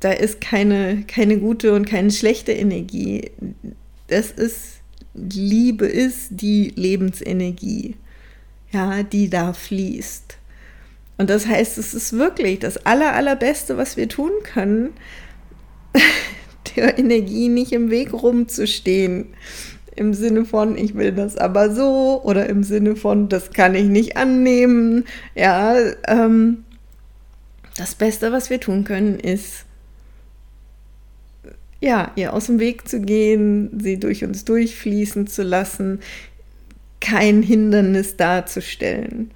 da 0.00 0.10
ist 0.10 0.40
keine, 0.40 1.04
keine 1.06 1.38
gute 1.38 1.72
und 1.74 1.86
keine 1.86 2.10
schlechte 2.10 2.52
Energie. 2.52 3.30
Das 4.08 4.32
ist, 4.32 4.80
Liebe 5.14 5.86
ist 5.86 6.28
die 6.30 6.72
Lebensenergie, 6.74 7.94
ja, 8.72 9.04
die 9.04 9.30
da 9.30 9.52
fließt. 9.52 10.38
Und 11.18 11.30
das 11.30 11.46
heißt, 11.46 11.78
es 11.78 11.94
ist 11.94 12.14
wirklich 12.14 12.58
das 12.58 12.84
aller, 12.84 13.14
allerbeste, 13.14 13.76
was 13.76 13.96
wir 13.96 14.08
tun 14.08 14.32
können, 14.42 14.90
der 16.76 16.98
Energie 16.98 17.48
nicht 17.48 17.72
im 17.72 17.90
Weg 17.90 18.12
rumzustehen. 18.12 19.28
Im 19.94 20.14
Sinne 20.14 20.44
von, 20.46 20.76
ich 20.76 20.96
will 20.96 21.12
das 21.12 21.36
aber 21.36 21.72
so 21.72 22.22
oder 22.24 22.48
im 22.48 22.64
Sinne 22.64 22.96
von, 22.96 23.28
das 23.28 23.50
kann 23.50 23.74
ich 23.74 23.86
nicht 23.86 24.16
annehmen. 24.16 25.04
Ja, 25.34 25.76
ähm, 26.08 26.64
das 27.80 27.94
Beste, 27.94 28.30
was 28.30 28.50
wir 28.50 28.60
tun 28.60 28.84
können, 28.84 29.18
ist, 29.18 29.64
ja, 31.80 32.12
ihr 32.14 32.34
aus 32.34 32.46
dem 32.46 32.60
Weg 32.60 32.86
zu 32.86 33.00
gehen, 33.00 33.80
sie 33.80 33.98
durch 33.98 34.22
uns 34.22 34.44
durchfließen 34.44 35.26
zu 35.26 35.42
lassen, 35.42 36.00
kein 37.00 37.42
Hindernis 37.42 38.16
darzustellen. 38.18 39.30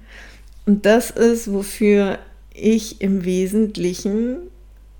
Und 0.67 0.85
das 0.85 1.09
ist, 1.09 1.51
wofür 1.51 2.19
ich 2.53 3.01
im 3.01 3.25
Wesentlichen 3.25 4.37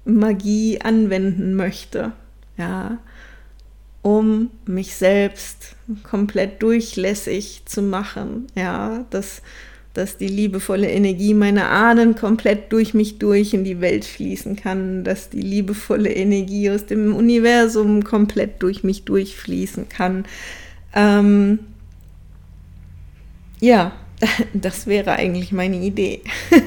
Magie 0.06 0.82
anwenden 0.82 1.54
möchte. 1.54 2.14
Ja, 2.58 2.98
um 4.02 4.50
mich 4.66 4.96
selbst 4.96 5.76
komplett 6.02 6.64
durchlässig 6.64 7.62
zu 7.66 7.84
machen. 7.84 8.48
Ja, 8.56 9.06
das 9.12 9.44
dass 9.96 10.18
die 10.18 10.28
liebevolle 10.28 10.90
Energie 10.90 11.34
meiner 11.34 11.72
Ahnen 11.72 12.16
komplett 12.16 12.74
durch 12.74 12.94
mich 12.94 13.18
durch 13.18 13.54
in 13.54 13.64
die 13.64 13.80
Welt 13.80 14.04
fließen 14.04 14.58
kann, 14.58 15.06
dass 15.06 15.30
die 15.30 15.42
liebevolle 15.42 16.12
Energie 16.12 16.70
aus 16.70 16.86
dem 16.86 17.16
Universum 17.16 18.04
komplett 18.04 18.62
durch 18.62 18.84
mich 18.84 19.06
durchfließen 19.06 19.88
kann. 19.88 20.26
Ähm, 20.94 21.60
ja, 23.62 23.94
das 24.54 24.86
wäre 24.86 25.14
eigentlich 25.14 25.54
meine 25.54 25.78
Idee. 25.78 26.22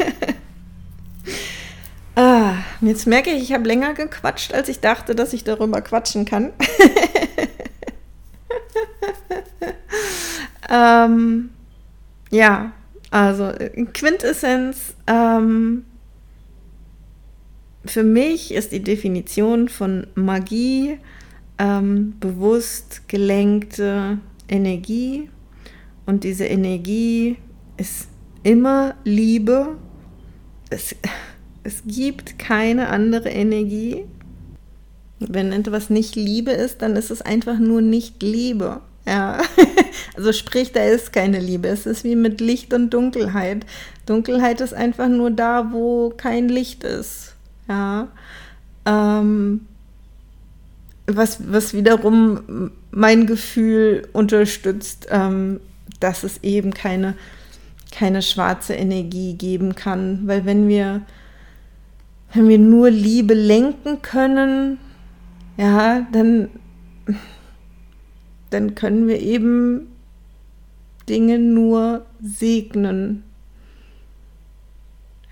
ah, 2.17 2.55
jetzt 2.81 3.07
merke 3.07 3.31
ich, 3.31 3.43
ich 3.43 3.53
habe 3.53 3.69
länger 3.69 3.93
gequatscht, 3.93 4.55
als 4.55 4.71
ich 4.71 4.81
dachte, 4.81 5.15
dass 5.15 5.35
ich 5.35 5.45
darüber 5.45 5.83
quatschen 5.83 6.25
kann. 6.25 6.53
ähm, 10.71 11.51
ja, 12.31 12.73
also 13.11 13.53
Quintessenz, 13.93 14.95
ähm, 15.07 15.85
für 17.85 18.03
mich 18.03 18.53
ist 18.53 18.73
die 18.73 18.83
Definition 18.83 19.69
von 19.69 20.07
Magie 20.15 20.99
ähm, 21.59 22.15
bewusst 22.21 23.09
gelenkte 23.09 24.19
Energie 24.49 25.31
und 26.07 26.25
diese 26.25 26.47
Energie 26.47 27.37
ist 27.77 28.09
immer 28.43 28.95
Liebe. 29.05 29.77
Es, 30.71 30.95
es 31.65 31.83
gibt 31.87 32.39
keine 32.39 32.89
andere 32.89 33.31
Energie. 33.31 34.05
Wenn 35.21 35.53
etwas 35.53 35.91
nicht 35.91 36.15
Liebe 36.15 36.53
ist, 36.53 36.81
dann 36.83 36.95
ist 36.97 37.11
es 37.11 37.23
einfach 37.23 37.59
nur 37.59 37.81
nicht 37.81 38.23
Liebe. 38.23 38.81
Ja, 39.09 39.39
also 40.17 40.33
sprich, 40.35 40.73
da 40.73 40.85
ist 40.85 41.15
keine 41.15 41.39
Liebe. 41.41 41.69
Es 41.69 41.87
ist 41.87 42.05
wie 42.05 42.15
mit 42.15 42.43
Licht 42.43 42.75
und 42.75 42.91
Dunkelheit. 42.91 43.65
Dunkelheit 44.05 44.61
ist 44.61 44.75
einfach 44.75 45.09
nur 45.09 45.31
da, 45.31 45.73
wo 45.73 46.11
kein 46.11 46.51
Licht 46.51 46.85
ist. 46.85 47.35
Ja. 47.69 48.09
Ähm, 48.85 49.67
was, 51.07 51.39
was 51.51 51.73
wiederum 51.73 52.71
mein 52.91 53.27
Gefühl 53.27 54.07
unterstützt, 54.13 55.07
ähm, 55.11 55.61
dass 56.01 56.23
es 56.23 56.43
eben 56.43 56.75
keine, 56.75 57.15
keine 57.91 58.21
schwarze 58.21 58.75
Energie 58.75 59.35
geben 59.35 59.75
kann. 59.75 60.27
Weil 60.27 60.45
wenn 60.45 60.69
wir, 60.69 61.01
wenn 62.35 62.47
wir 62.47 62.59
nur 62.59 62.91
Liebe 62.91 63.33
lenken 63.33 64.03
können, 64.03 64.77
ja, 65.57 66.07
dann 66.13 66.51
dann 68.51 68.75
können 68.75 69.09
wir 69.09 69.21
eben 69.21 69.89
Dinge 71.09 71.39
nur 71.39 72.07
segnen. 72.21 73.25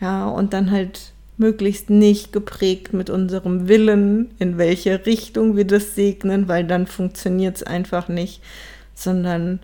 Ja, 0.00 0.28
und 0.28 0.52
dann 0.52 0.70
halt 0.70 1.12
möglichst 1.38 1.90
nicht 1.90 2.32
geprägt 2.32 2.92
mit 2.92 3.10
unserem 3.10 3.68
Willen, 3.68 4.30
in 4.38 4.58
welche 4.58 5.04
Richtung 5.06 5.56
wir 5.56 5.66
das 5.66 5.94
segnen, 5.94 6.48
weil 6.48 6.66
dann 6.66 6.86
funktioniert 6.86 7.56
es 7.56 7.62
einfach 7.62 8.08
nicht, 8.08 8.42
sondern 8.94 9.60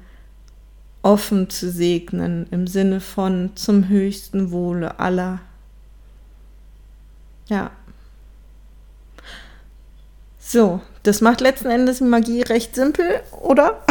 offen 1.03 1.51
zu 1.51 1.71
segnen 1.71 2.47
im 2.51 2.67
Sinne 2.67 3.01
von 3.01 3.51
zum 3.55 3.89
höchsten 3.89 4.51
Wohle 4.51 5.01
aller. 5.01 5.41
Ja. 7.49 7.71
So, 10.53 10.81
das 11.03 11.23
macht 11.23 11.41
letzten 11.41 11.71
Endes 11.71 12.03
Magie 12.03 12.43
recht 12.43 12.75
simpel, 12.75 13.21
oder? 13.41 13.83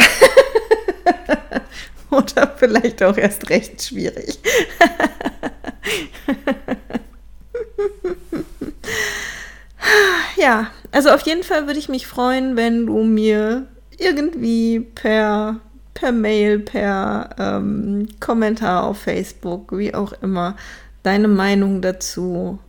oder 2.12 2.54
vielleicht 2.56 3.02
auch 3.02 3.16
erst 3.16 3.50
recht 3.50 3.82
schwierig. 3.82 4.38
ja, 10.36 10.70
also 10.92 11.10
auf 11.10 11.22
jeden 11.22 11.42
Fall 11.42 11.66
würde 11.66 11.80
ich 11.80 11.88
mich 11.88 12.06
freuen, 12.06 12.56
wenn 12.56 12.86
du 12.86 13.02
mir 13.02 13.66
irgendwie 13.98 14.78
per, 14.78 15.58
per 15.94 16.12
Mail, 16.12 16.60
per 16.60 17.30
ähm, 17.40 18.06
Kommentar 18.20 18.84
auf 18.84 18.98
Facebook, 18.98 19.76
wie 19.76 19.96
auch 19.96 20.12
immer, 20.22 20.54
deine 21.02 21.26
Meinung 21.26 21.82
dazu 21.82 22.60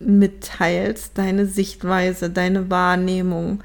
mitteilst, 0.00 1.16
deine 1.16 1.46
Sichtweise, 1.46 2.30
deine 2.30 2.70
Wahrnehmung, 2.70 3.62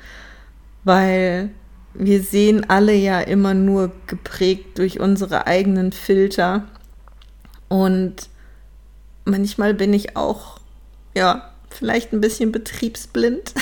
weil 0.84 1.50
wir 1.94 2.22
sehen 2.22 2.70
alle 2.70 2.94
ja 2.94 3.22
immer 3.22 3.54
nur 3.54 3.92
geprägt 4.08 4.78
durch 4.78 5.00
unsere 5.00 5.48
eigenen 5.48 5.94
Filter 5.94 6.66
und 7.70 8.30
manchmal 9.24 9.74
bin 9.74 9.94
ich 9.94 10.16
auch, 10.16 10.60
ja, 11.16 11.52
vielleicht 11.70 12.14
ein 12.14 12.22
bisschen 12.22 12.52
betriebsblind. 12.52 13.54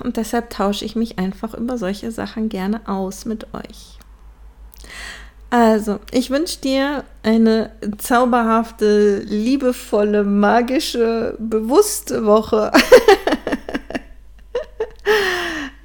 und 0.00 0.16
deshalb 0.16 0.50
tausche 0.50 0.84
ich 0.84 0.94
mich 0.96 1.18
einfach 1.18 1.54
über 1.54 1.78
solche 1.78 2.10
Sachen 2.10 2.48
gerne 2.48 2.86
aus 2.88 3.24
mit 3.24 3.52
euch. 3.54 3.98
Also, 5.52 6.00
ich 6.10 6.30
wünsche 6.30 6.62
dir 6.62 7.04
eine 7.22 7.72
zauberhafte, 7.98 9.18
liebevolle, 9.18 10.24
magische, 10.24 11.36
bewusste 11.38 12.24
Woche. 12.24 12.72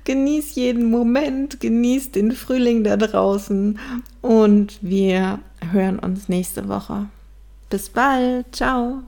genieß 0.05 0.55
jeden 0.55 0.89
Moment, 0.89 1.59
genieß 1.59 2.13
den 2.13 2.31
Frühling 2.31 2.85
da 2.85 2.95
draußen 2.95 3.77
und 4.21 4.77
wir 4.79 5.39
hören 5.73 5.99
uns 5.99 6.29
nächste 6.29 6.69
Woche. 6.69 7.07
Bis 7.69 7.89
bald, 7.89 8.45
ciao. 8.55 9.03